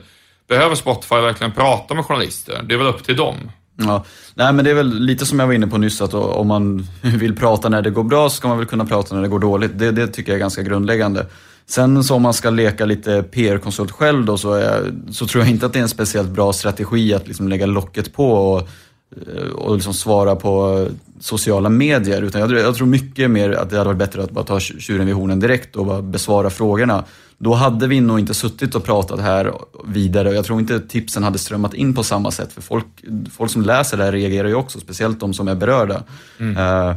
behöver 0.47 0.75
Spotify 0.75 1.15
verkligen 1.15 1.51
prata 1.51 1.93
med 1.93 2.05
journalister? 2.05 2.61
Det 2.63 2.73
är 2.73 2.77
väl 2.77 2.87
upp 2.87 3.03
till 3.03 3.15
dem. 3.15 3.35
Ja, 3.75 4.05
nej 4.33 4.53
men 4.53 4.65
det 4.65 4.71
är 4.71 4.75
väl 4.75 4.99
lite 4.99 5.25
som 5.25 5.39
jag 5.39 5.47
var 5.47 5.53
inne 5.53 5.67
på 5.67 5.77
nyss 5.77 6.01
att 6.01 6.13
om 6.13 6.47
man 6.47 6.87
vill 7.01 7.35
prata 7.35 7.69
när 7.69 7.81
det 7.81 7.89
går 7.89 8.03
bra 8.03 8.29
så 8.29 8.35
ska 8.35 8.47
man 8.47 8.57
väl 8.57 8.67
kunna 8.67 8.85
prata 8.85 9.15
när 9.15 9.21
det 9.21 9.27
går 9.27 9.39
dåligt. 9.39 9.79
Det, 9.79 9.91
det 9.91 10.07
tycker 10.07 10.31
jag 10.31 10.35
är 10.35 10.39
ganska 10.39 10.61
grundläggande. 10.61 11.25
Sen 11.65 12.03
så 12.03 12.15
om 12.15 12.21
man 12.21 12.33
ska 12.33 12.49
leka 12.49 12.85
lite 12.85 13.23
PR-konsult 13.23 13.91
själv 13.91 14.25
då 14.25 14.37
så, 14.37 14.53
är, 14.53 14.93
så 15.11 15.27
tror 15.27 15.43
jag 15.43 15.51
inte 15.51 15.65
att 15.65 15.73
det 15.73 15.79
är 15.79 15.83
en 15.83 15.89
speciellt 15.89 16.29
bra 16.29 16.53
strategi 16.53 17.13
att 17.13 17.27
liksom 17.27 17.47
lägga 17.47 17.65
locket 17.65 18.13
på 18.13 18.31
och 18.31 18.69
eh, 19.11 19.49
och 19.49 19.75
liksom 19.75 19.93
svara 19.93 20.35
på 20.35 20.87
sociala 21.19 21.69
medier. 21.69 22.21
Utan 22.21 22.41
jag, 22.41 22.51
jag 22.51 22.75
tror 22.75 22.87
mycket 22.87 23.31
mer 23.31 23.51
att 23.51 23.69
det 23.69 23.77
hade 23.77 23.87
varit 23.87 23.97
bättre 23.97 24.23
att 24.23 24.31
bara 24.31 24.45
ta 24.45 24.59
tjuren 24.59 25.05
vid 25.05 25.15
hornen 25.15 25.39
direkt 25.39 25.75
och 25.75 25.85
bara 25.85 26.01
besvara 26.01 26.49
frågorna. 26.49 27.03
Då 27.37 27.53
hade 27.53 27.87
vi 27.87 28.01
nog 28.01 28.19
inte 28.19 28.33
suttit 28.33 28.75
och 28.75 28.83
pratat 28.83 29.19
här 29.19 29.53
vidare 29.85 30.29
och 30.29 30.35
jag 30.35 30.45
tror 30.45 30.59
inte 30.59 30.79
tipsen 30.79 31.23
hade 31.23 31.37
strömmat 31.37 31.73
in 31.73 31.95
på 31.95 32.03
samma 32.03 32.31
sätt. 32.31 32.53
För 32.53 32.61
folk, 32.61 32.85
folk 33.31 33.51
som 33.51 33.61
läser 33.61 33.97
det 33.97 34.03
här 34.03 34.11
reagerar 34.11 34.47
ju 34.47 34.55
också, 34.55 34.79
speciellt 34.79 35.19
de 35.19 35.33
som 35.33 35.47
är 35.47 35.55
berörda. 35.55 36.03
Mm. 36.39 36.57
Uh, 36.57 36.95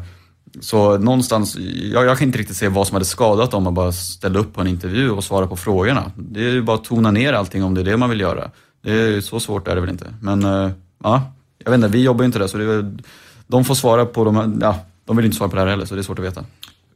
så 0.61 0.99
någonstans, 0.99 1.57
jag, 1.93 2.05
jag, 2.05 2.19
kan 2.19 2.27
inte 2.27 2.39
riktigt 2.39 2.57
se 2.57 2.69
vad 2.69 2.87
som 2.87 2.95
hade 2.95 3.05
skadat 3.05 3.55
om 3.55 3.63
man 3.63 3.75
bara 3.75 3.93
ställde 3.93 4.39
upp 4.39 4.55
på 4.55 4.61
en 4.61 4.67
intervju 4.67 5.11
och 5.11 5.25
svarade 5.25 5.49
på 5.49 5.57
frågorna. 5.57 6.13
Det 6.17 6.41
är 6.41 6.53
ju 6.53 6.63
bara 6.63 6.77
att 6.77 6.85
tona 6.85 7.11
ner 7.11 7.33
allting 7.33 7.65
om 7.65 7.75
det 7.75 7.81
är 7.81 7.85
det 7.85 7.97
man 7.97 8.11
vill 8.11 8.21
göra. 8.21 8.51
Det 8.83 8.93
är, 8.93 9.21
så 9.21 9.41
svårt 9.41 9.69
är 9.69 9.75
det 9.75 9.81
väl 9.81 9.91
inte. 9.91 10.15
Men 10.21 10.45
eh, 10.45 10.71
ja, 11.03 11.33
jag 11.65 11.71
vet 11.71 11.79
inte, 11.79 11.89
vi 11.89 12.03
jobbar 12.03 12.23
ju 12.23 12.27
inte 12.27 12.39
där 12.39 12.47
så 12.47 12.59
det 12.59 12.65
är, 12.65 12.97
de 13.47 13.65
får 13.65 13.75
svara 13.75 14.07
på 14.07 14.25
de 14.25 14.59
ja, 14.63 14.79
de 15.05 15.17
vill 15.17 15.27
inte 15.27 15.37
svara 15.37 15.51
på 15.51 15.57
det 15.57 15.63
här 15.63 15.69
heller 15.69 15.87
så 15.87 15.95
det 15.95 16.01
är 16.01 16.03
svårt 16.03 16.19
att 16.19 16.25
veta. 16.25 16.45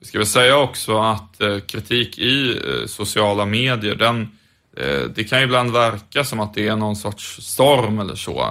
Vi 0.00 0.06
ska 0.06 0.18
väl 0.18 0.26
säga 0.26 0.58
också 0.58 0.98
att 0.98 1.40
eh, 1.40 1.58
kritik 1.58 2.18
i 2.18 2.50
eh, 2.50 2.86
sociala 2.86 3.46
medier, 3.46 3.94
den, 3.94 4.28
det 5.14 5.24
kan 5.24 5.38
ju 5.38 5.44
ibland 5.44 5.72
verka 5.72 6.24
som 6.24 6.40
att 6.40 6.54
det 6.54 6.68
är 6.68 6.76
någon 6.76 6.96
sorts 6.96 7.40
storm 7.42 7.98
eller 7.98 8.14
så. 8.14 8.46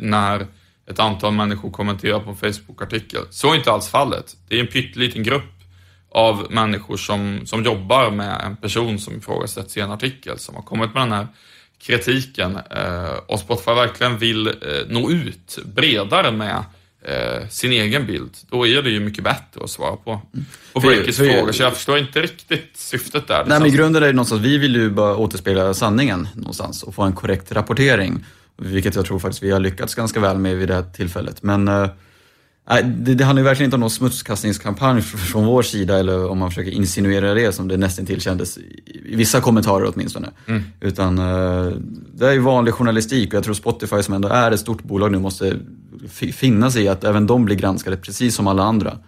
när 0.00 0.46
ett 0.90 0.98
antal 0.98 1.32
människor 1.32 1.70
kommenterar 1.70 2.20
på 2.20 2.30
en 2.30 2.36
Facebook-artikel. 2.36 3.22
Så 3.30 3.52
är 3.52 3.56
inte 3.56 3.72
alls 3.72 3.88
fallet. 3.88 4.36
Det 4.48 4.56
är 4.56 4.60
en 4.60 4.66
pytteliten 4.66 5.22
grupp 5.22 5.54
av 6.10 6.46
människor 6.50 6.96
som, 6.96 7.46
som 7.46 7.64
jobbar 7.64 8.10
med 8.10 8.40
en 8.40 8.56
person 8.56 8.98
som 8.98 9.16
ifrågasätts 9.16 9.76
i 9.76 9.80
en 9.80 9.90
artikel 9.90 10.38
som 10.38 10.54
har 10.54 10.62
kommit 10.62 10.94
med 10.94 11.02
den 11.02 11.12
här 11.12 11.26
kritiken. 11.82 12.58
och 13.26 13.40
Spotify 13.40 13.70
verkligen 13.70 14.18
vill 14.18 14.52
nå 14.88 15.10
ut 15.10 15.58
bredare 15.64 16.32
med 16.32 16.64
eh, 17.02 17.48
sin 17.48 17.72
egen 17.72 18.06
bild, 18.06 18.30
då 18.50 18.66
är 18.66 18.82
det 18.82 18.90
ju 18.90 19.00
mycket 19.00 19.24
bättre 19.24 19.64
att 19.64 19.70
svara 19.70 19.96
på, 19.96 20.20
på 20.72 20.80
Breakits 20.80 21.18
frågor. 21.18 21.52
Så 21.52 21.62
jag 21.62 21.74
förstår 21.74 21.98
inte 21.98 22.22
riktigt 22.22 22.70
syftet 22.74 23.28
där. 23.28 23.44
Nej, 23.46 23.60
men 23.60 23.68
i 23.68 23.70
grunden 23.70 24.02
är 24.02 24.06
det 24.06 24.12
någonstans, 24.12 24.42
vi 24.42 24.58
vill 24.58 24.74
ju 24.74 24.90
bara 24.90 25.16
återspegla 25.16 25.74
sanningen 25.74 26.28
någonstans 26.34 26.82
och 26.82 26.94
få 26.94 27.02
en 27.02 27.12
korrekt 27.12 27.52
rapportering. 27.52 28.24
Vilket 28.58 28.94
jag 28.94 29.06
tror 29.06 29.18
faktiskt 29.18 29.42
vi 29.42 29.50
har 29.50 29.60
lyckats 29.60 29.94
ganska 29.94 30.20
väl 30.20 30.38
med 30.38 30.56
vid 30.56 30.68
det 30.68 30.74
här 30.74 30.82
tillfället. 30.82 31.42
Men 31.42 31.68
eh, 31.68 31.88
det, 32.84 33.14
det 33.14 33.24
handlar 33.24 33.42
ju 33.42 33.44
verkligen 33.44 33.66
inte 33.66 33.76
om 33.76 33.80
någon 33.80 33.90
smutskastningskampanj 33.90 35.02
från 35.32 35.46
vår 35.46 35.62
sida 35.62 35.98
eller 35.98 36.30
om 36.30 36.38
man 36.38 36.50
försöker 36.50 36.70
insinuera 36.70 37.34
det 37.34 37.52
som 37.52 37.68
det 37.68 37.76
nästan 37.76 38.06
till 38.06 38.20
kändes 38.20 38.58
i 38.58 39.16
vissa 39.16 39.40
kommentarer 39.40 39.92
åtminstone. 39.94 40.30
Mm. 40.46 40.62
Utan 40.80 41.18
eh, 41.18 41.72
det 42.14 42.26
är 42.26 42.32
ju 42.32 42.38
vanlig 42.38 42.74
journalistik 42.74 43.28
och 43.28 43.34
jag 43.34 43.44
tror 43.44 43.54
Spotify 43.54 44.02
som 44.02 44.14
ändå 44.14 44.28
är 44.28 44.50
ett 44.50 44.60
stort 44.60 44.82
bolag 44.82 45.12
nu 45.12 45.18
måste 45.18 45.56
finna 46.32 46.70
sig 46.70 46.82
i 46.82 46.88
att 46.88 47.04
även 47.04 47.26
de 47.26 47.44
blir 47.44 47.56
granskade 47.56 47.96
precis 47.96 48.34
som 48.34 48.46
alla 48.46 48.62
andra. 48.62 48.98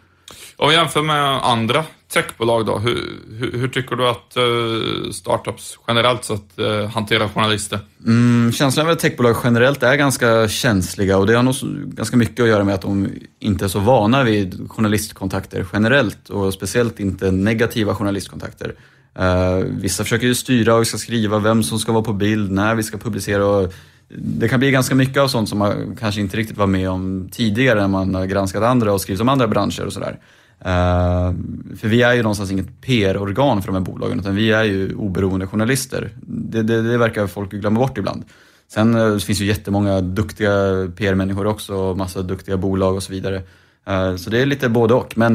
Om 0.56 0.68
vi 0.68 0.74
jämför 0.74 1.02
med 1.02 1.46
andra 1.46 1.84
techbolag 2.12 2.66
då, 2.66 2.78
hur, 2.78 3.18
hur, 3.38 3.58
hur 3.58 3.68
tycker 3.68 3.96
du 3.96 4.08
att 4.08 4.36
uh, 4.36 5.10
startups 5.10 5.78
generellt 5.88 6.24
sett 6.24 6.58
uh, 6.58 6.86
hanterar 6.86 7.28
journalister? 7.28 7.78
Mm, 8.06 8.52
känslan 8.52 8.86
av 8.86 8.92
att 8.92 8.98
techbolag 8.98 9.36
generellt 9.44 9.82
är 9.82 9.96
ganska 9.96 10.48
känsliga 10.48 11.18
och 11.18 11.26
det 11.26 11.34
har 11.34 11.42
nog 11.42 11.54
ganska 11.86 12.16
mycket 12.16 12.42
att 12.42 12.48
göra 12.48 12.64
med 12.64 12.74
att 12.74 12.82
de 12.82 13.08
inte 13.38 13.64
är 13.64 13.68
så 13.68 13.78
vana 13.78 14.24
vid 14.24 14.70
journalistkontakter 14.70 15.66
generellt 15.72 16.28
och 16.28 16.54
speciellt 16.54 17.00
inte 17.00 17.30
negativa 17.30 17.94
journalistkontakter. 17.94 18.74
Uh, 19.20 19.64
vissa 19.64 20.04
försöker 20.04 20.26
ju 20.26 20.34
styra 20.34 20.74
och 20.74 20.80
vi 20.80 20.84
ska 20.84 20.98
skriva 20.98 21.38
vem 21.38 21.62
som 21.62 21.78
ska 21.78 21.92
vara 21.92 22.04
på 22.04 22.12
bild, 22.12 22.50
när 22.50 22.74
vi 22.74 22.82
ska 22.82 22.98
publicera 22.98 23.46
och 23.46 23.72
det 24.14 24.48
kan 24.48 24.60
bli 24.60 24.70
ganska 24.70 24.94
mycket 24.94 25.16
av 25.16 25.28
sånt 25.28 25.48
som 25.48 25.58
man 25.58 25.96
kanske 26.00 26.20
inte 26.20 26.36
riktigt 26.36 26.56
var 26.56 26.66
med 26.66 26.90
om 26.90 27.28
tidigare 27.32 27.80
när 27.80 27.88
man 27.88 28.14
har 28.14 28.26
granskat 28.26 28.62
andra 28.62 28.92
och 28.92 29.00
skrivit 29.00 29.20
om 29.20 29.28
andra 29.28 29.48
branscher 29.48 29.86
och 29.86 29.92
sådär. 29.92 30.12
Uh, 30.12 30.39
Eh, 30.64 31.32
för 31.76 31.88
vi 31.88 32.02
är 32.02 32.14
ju 32.14 32.22
någonstans 32.22 32.50
inget 32.50 32.80
PR-organ 32.80 33.62
för 33.62 33.72
de 33.72 33.74
här 33.74 33.92
bolagen 33.92 34.20
utan 34.20 34.34
vi 34.34 34.50
är 34.50 34.64
ju 34.64 34.94
oberoende 34.94 35.46
journalister. 35.46 36.10
Det, 36.22 36.62
det, 36.62 36.82
det 36.82 36.98
verkar 36.98 37.26
folk 37.26 37.50
glömma 37.50 37.80
bort 37.80 37.98
ibland. 37.98 38.24
Sen 38.68 38.94
eh, 38.94 39.12
det 39.12 39.20
finns 39.20 39.40
ju 39.40 39.44
jättemånga 39.44 40.00
duktiga 40.00 40.50
PR-människor 40.96 41.46
också 41.46 41.74
och 41.74 41.96
massa 41.96 42.22
duktiga 42.22 42.56
bolag 42.56 42.96
och 42.96 43.02
så 43.02 43.12
vidare. 43.12 43.42
Eh, 43.86 44.16
så 44.16 44.30
det 44.30 44.38
är 44.38 44.46
lite 44.46 44.68
både 44.68 44.94
och. 44.94 45.18
Men 45.18 45.34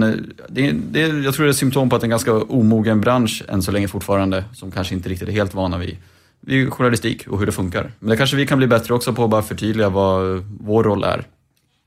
det, 0.49 0.71
det, 0.71 0.99
jag 0.99 1.33
tror 1.33 1.45
det 1.45 1.51
är 1.51 1.53
symptom 1.53 1.89
på 1.89 1.95
att 1.95 2.01
det 2.01 2.05
är 2.05 2.07
en 2.07 2.09
ganska 2.09 2.33
omogen 2.33 3.01
bransch 3.01 3.43
än 3.47 3.61
så 3.61 3.71
länge 3.71 3.88
fortfarande 3.88 4.43
som 4.53 4.71
kanske 4.71 4.95
inte 4.95 5.09
riktigt 5.09 5.27
är 5.27 5.33
helt 5.33 5.53
vana 5.53 5.77
vid 5.77 5.97
vid 6.45 6.73
journalistik 6.73 7.27
och 7.27 7.39
hur 7.39 7.45
det 7.45 7.51
funkar. 7.51 7.91
Men 7.99 8.09
det 8.09 8.17
kanske 8.17 8.38
vi 8.38 8.47
kan 8.47 8.57
bli 8.57 8.67
bättre 8.67 8.93
också 8.93 9.13
på 9.13 9.23
att 9.23 9.29
bara 9.29 9.41
förtydliga 9.41 9.89
vad 9.89 10.45
vår 10.59 10.83
roll 10.83 11.03
är, 11.03 11.23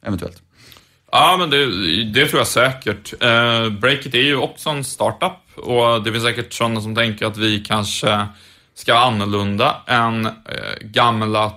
eventuellt. 0.06 0.42
Ja, 1.12 1.36
men 1.38 1.50
det, 1.50 1.66
det 2.04 2.26
tror 2.26 2.40
jag 2.40 2.46
säkert. 2.46 3.22
Eh, 3.22 3.68
Breakit 3.70 4.14
är 4.14 4.22
ju 4.22 4.36
också 4.36 4.70
en 4.70 4.84
startup 4.84 5.32
och 5.56 6.02
det 6.02 6.12
finns 6.12 6.24
säkert 6.24 6.52
sådana 6.52 6.80
som 6.80 6.94
tänker 6.94 7.26
att 7.26 7.36
vi 7.36 7.60
kanske 7.60 8.26
ska 8.74 8.94
vara 8.94 9.04
annorlunda 9.04 9.76
än 9.86 10.26
eh, 10.26 10.32
gamla, 10.80 11.52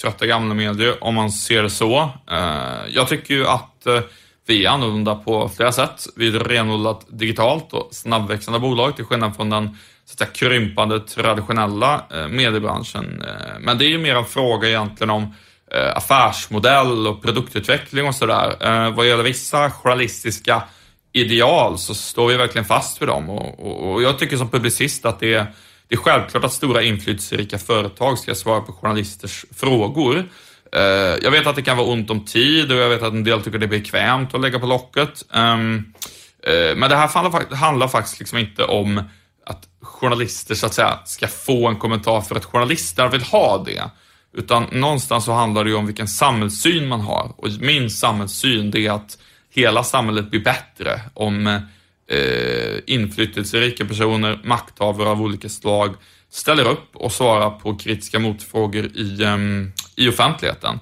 trötta 0.00 0.26
gamla 0.26 0.54
medier, 0.54 1.04
om 1.04 1.14
man 1.14 1.30
ser 1.30 1.62
det 1.62 1.70
så. 1.70 2.10
Eh, 2.30 2.88
jag 2.88 3.08
tycker 3.08 3.34
ju 3.34 3.46
att 3.46 3.86
eh, 3.86 4.00
vi 4.46 4.64
är 4.64 4.70
annorlunda 4.70 5.14
på 5.14 5.50
flera 5.56 5.72
sätt. 5.72 6.06
Vi 6.16 6.28
är 6.28 6.40
ett 6.40 6.46
renodlat 6.46 7.06
digitalt 7.08 7.72
och 7.72 7.88
snabbväxande 7.92 8.58
bolag 8.58 8.96
till 8.96 9.04
skillnad 9.04 9.36
från 9.36 9.50
den 9.50 9.78
så 10.04 10.12
att 10.12 10.18
säga, 10.18 10.50
krympande 10.50 11.00
traditionella 11.00 12.04
eh, 12.14 12.28
mediebranschen. 12.28 13.22
Eh, 13.26 13.60
men 13.60 13.78
det 13.78 13.84
är 13.84 13.88
ju 13.88 13.98
mer 13.98 14.16
en 14.16 14.24
fråga 14.24 14.68
egentligen 14.68 15.10
om 15.10 15.22
eh, 15.22 15.28
Eh, 15.70 15.96
affärsmodell 15.96 17.06
och 17.06 17.22
produktutveckling 17.22 18.06
och 18.06 18.14
sådär. 18.14 18.56
Eh, 18.60 18.94
vad 18.94 19.06
gäller 19.06 19.22
vissa 19.22 19.70
journalistiska 19.70 20.62
ideal 21.12 21.78
så 21.78 21.94
står 21.94 22.28
vi 22.28 22.36
verkligen 22.36 22.64
fast 22.64 23.02
vid 23.02 23.08
dem 23.08 23.30
och, 23.30 23.66
och, 23.66 23.92
och 23.92 24.02
jag 24.02 24.18
tycker 24.18 24.36
som 24.36 24.48
publicist 24.48 25.04
att 25.04 25.20
det 25.20 25.34
är, 25.34 25.46
det 25.88 25.94
är 25.94 25.98
självklart 25.98 26.44
att 26.44 26.52
stora 26.52 26.82
inflytelserika 26.82 27.58
företag 27.58 28.18
ska 28.18 28.34
svara 28.34 28.60
på 28.60 28.72
journalisters 28.72 29.44
frågor. 29.56 30.28
Eh, 30.72 30.82
jag 31.22 31.30
vet 31.30 31.46
att 31.46 31.56
det 31.56 31.62
kan 31.62 31.76
vara 31.76 31.86
ont 31.86 32.10
om 32.10 32.24
tid 32.24 32.72
och 32.72 32.78
jag 32.78 32.88
vet 32.88 33.02
att 33.02 33.12
en 33.12 33.24
del 33.24 33.42
tycker 33.42 33.58
det 33.58 33.66
är 33.66 33.80
bekvämt 33.80 34.34
att 34.34 34.40
lägga 34.40 34.58
på 34.58 34.66
locket. 34.66 35.24
Ehm, 35.32 35.92
men 36.76 36.90
det 36.90 36.96
här 36.96 37.08
handlar, 37.08 37.56
handlar 37.56 37.88
faktiskt 37.88 38.18
liksom 38.18 38.38
inte 38.38 38.64
om 38.64 39.02
att 39.46 39.68
journalister 39.82 40.54
så 40.54 40.66
att 40.66 40.74
säga 40.74 40.98
ska 41.04 41.28
få 41.28 41.68
en 41.68 41.76
kommentar 41.76 42.20
för 42.20 42.36
att 42.36 42.44
journalisterna 42.44 43.08
vill 43.08 43.22
ha 43.22 43.64
det. 43.66 43.82
Utan 44.38 44.66
någonstans 44.72 45.24
så 45.24 45.32
handlar 45.32 45.64
det 45.64 45.70
ju 45.70 45.76
om 45.76 45.86
vilken 45.86 46.08
samhällssyn 46.08 46.88
man 46.88 47.00
har. 47.00 47.32
Och 47.36 47.48
min 47.60 47.90
samhällssyn 47.90 48.70
det 48.70 48.86
är 48.86 48.90
att 48.90 49.18
hela 49.54 49.84
samhället 49.84 50.30
blir 50.30 50.40
bättre 50.40 51.00
om 51.14 51.46
eh, 51.46 52.78
inflytelserika 52.86 53.84
personer, 53.84 54.40
makthavare 54.44 55.08
av 55.08 55.22
olika 55.22 55.48
slag 55.48 55.94
ställer 56.30 56.68
upp 56.68 56.96
och 56.96 57.12
svarar 57.12 57.50
på 57.50 57.76
kritiska 57.76 58.18
motfrågor 58.18 58.84
i, 58.84 59.22
eh, 59.22 59.38
i 59.96 60.08
offentligheten. 60.08 60.78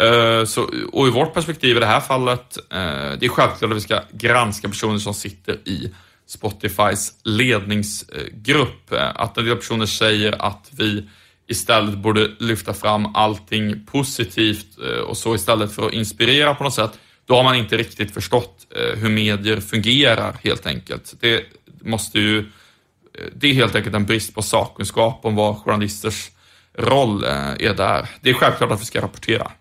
Eh, 0.00 0.44
så, 0.44 0.70
och 0.92 1.06
i 1.08 1.10
vårt 1.10 1.34
perspektiv 1.34 1.76
i 1.76 1.80
det 1.80 1.86
här 1.86 2.00
fallet, 2.00 2.58
eh, 2.70 3.18
det 3.18 3.26
är 3.26 3.28
självklart 3.28 3.70
att 3.70 3.76
vi 3.76 3.80
ska 3.80 4.00
granska 4.12 4.68
personer 4.68 4.98
som 4.98 5.14
sitter 5.14 5.54
i 5.64 5.94
Spotifys 6.26 7.12
ledningsgrupp. 7.24 8.92
Eh, 8.92 9.10
att 9.14 9.38
en 9.38 9.44
del 9.44 9.56
personer 9.56 9.86
säger 9.86 10.42
att 10.42 10.70
vi 10.78 11.08
istället 11.50 11.98
borde 11.98 12.30
lyfta 12.38 12.74
fram 12.74 13.14
allting 13.14 13.86
positivt 13.86 14.78
eh, 14.78 15.00
och 15.00 15.16
så 15.16 15.34
istället 15.34 15.74
för 15.74 15.86
att 15.86 15.92
inspirera 15.92 16.54
på 16.54 16.64
något 16.64 16.74
sätt, 16.74 16.98
då 17.26 17.36
har 17.36 17.42
man 17.42 17.56
inte 17.56 17.76
riktigt 17.76 18.14
förstått 18.14 18.66
eh, 18.76 18.98
hur 18.98 19.10
medier 19.10 19.60
fungerar 19.60 20.36
helt 20.44 20.66
enkelt. 20.66 21.14
Det 21.20 21.44
måste 21.82 22.18
ju, 22.18 22.38
eh, 22.38 23.24
det 23.34 23.50
är 23.50 23.54
helt 23.54 23.74
enkelt 23.74 23.94
en 23.94 24.06
brist 24.06 24.34
på 24.34 24.42
sakkunskap 24.42 25.20
om 25.22 25.34
vad 25.36 25.56
journalisters 25.56 26.30
roll 26.78 27.24
är 27.24 27.74
där. 27.74 28.08
Det 28.20 28.30
är 28.30 28.34
självklart 28.34 28.70
att 28.70 28.80
vi 28.80 28.84
ska 28.84 29.00
rapportera. 29.00 29.52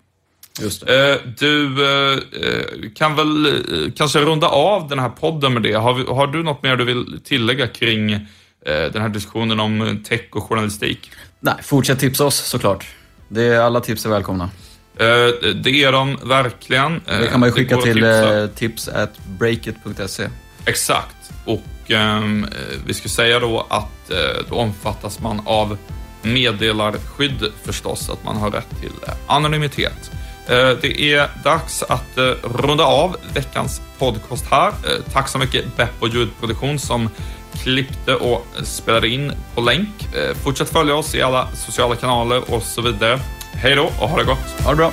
Just 0.62 0.86
det. 0.86 1.20
Du 1.40 2.92
kan 2.96 3.16
väl 3.16 3.92
kanske 3.96 4.20
runda 4.20 4.48
av 4.48 4.88
den 4.88 5.00
här 5.00 5.10
podden 5.10 5.54
med 5.54 5.64
det. 5.64 5.74
Har, 5.74 6.16
har 6.16 6.28
du 6.28 6.44
något 6.44 6.64
mer 6.64 6.76
du 6.76 6.86
vill 6.86 7.20
tillägga 7.24 7.68
kring 7.68 8.28
den 8.66 9.02
här 9.02 9.10
diskussionen 9.10 9.60
om 9.60 10.04
tech 10.08 10.22
och 10.32 10.44
journalistik? 10.44 11.12
Nej, 11.40 11.56
fortsätt 11.62 12.00
tipsa 12.00 12.26
oss 12.26 12.36
såklart. 12.36 12.88
Det 13.28 13.44
är, 13.44 13.60
alla 13.60 13.82
tips 13.82 14.06
är 14.06 14.10
välkomna. 14.10 14.44
Uh, 15.02 15.50
det 15.56 15.84
är 15.84 15.92
de 15.92 16.18
verkligen. 16.24 17.02
Det 17.06 17.28
kan 17.28 17.40
man 17.40 17.50
ju 17.50 17.54
skicka 17.54 17.78
till 17.78 18.06
tips 18.56 18.88
at 18.88 19.20
breakit.se. 19.40 20.30
Exakt. 20.66 21.32
Och 21.46 21.92
um, 21.92 22.48
vi 22.86 22.94
ska 22.94 23.10
säga 23.10 23.40
då 23.40 23.68
att 23.70 24.12
uh, 24.12 24.18
då 24.50 24.56
omfattas 24.56 25.20
man 25.20 25.42
av 25.46 25.78
meddelarskydd 26.22 27.52
förstås, 27.64 28.10
att 28.10 28.24
man 28.24 28.38
har 28.38 28.52
rätt 28.52 28.80
till 28.82 28.92
anonymitet. 29.28 30.12
Det 30.82 31.14
är 31.14 31.30
dags 31.44 31.84
att 31.84 32.18
runda 32.44 32.84
av 32.84 33.16
veckans 33.34 33.82
podcast 34.00 34.46
här. 34.52 34.74
Tack 35.14 35.28
så 35.28 35.38
mycket 35.38 35.78
Beppo 35.78 36.08
ljudproduktion 36.08 36.80
som 36.80 37.10
klippte 37.64 38.16
och 38.16 38.46
spelade 38.64 39.08
in 39.08 39.32
på 39.56 39.62
länk. 39.62 40.16
Eh, 40.16 40.36
fortsätt 40.44 40.70
följa 40.70 40.96
oss 40.96 41.16
i 41.16 41.22
alla 41.22 41.48
sociala 41.56 41.96
kanaler 41.96 42.54
och 42.54 42.64
så 42.64 42.82
vidare. 42.82 43.20
Hej 43.54 43.76
då 43.76 43.84
och 43.84 44.10
ha 44.10 44.18
det 44.18 44.24
gott! 44.24 44.62
Ha 44.64 44.72
det 44.72 44.78
bra! 44.78 44.92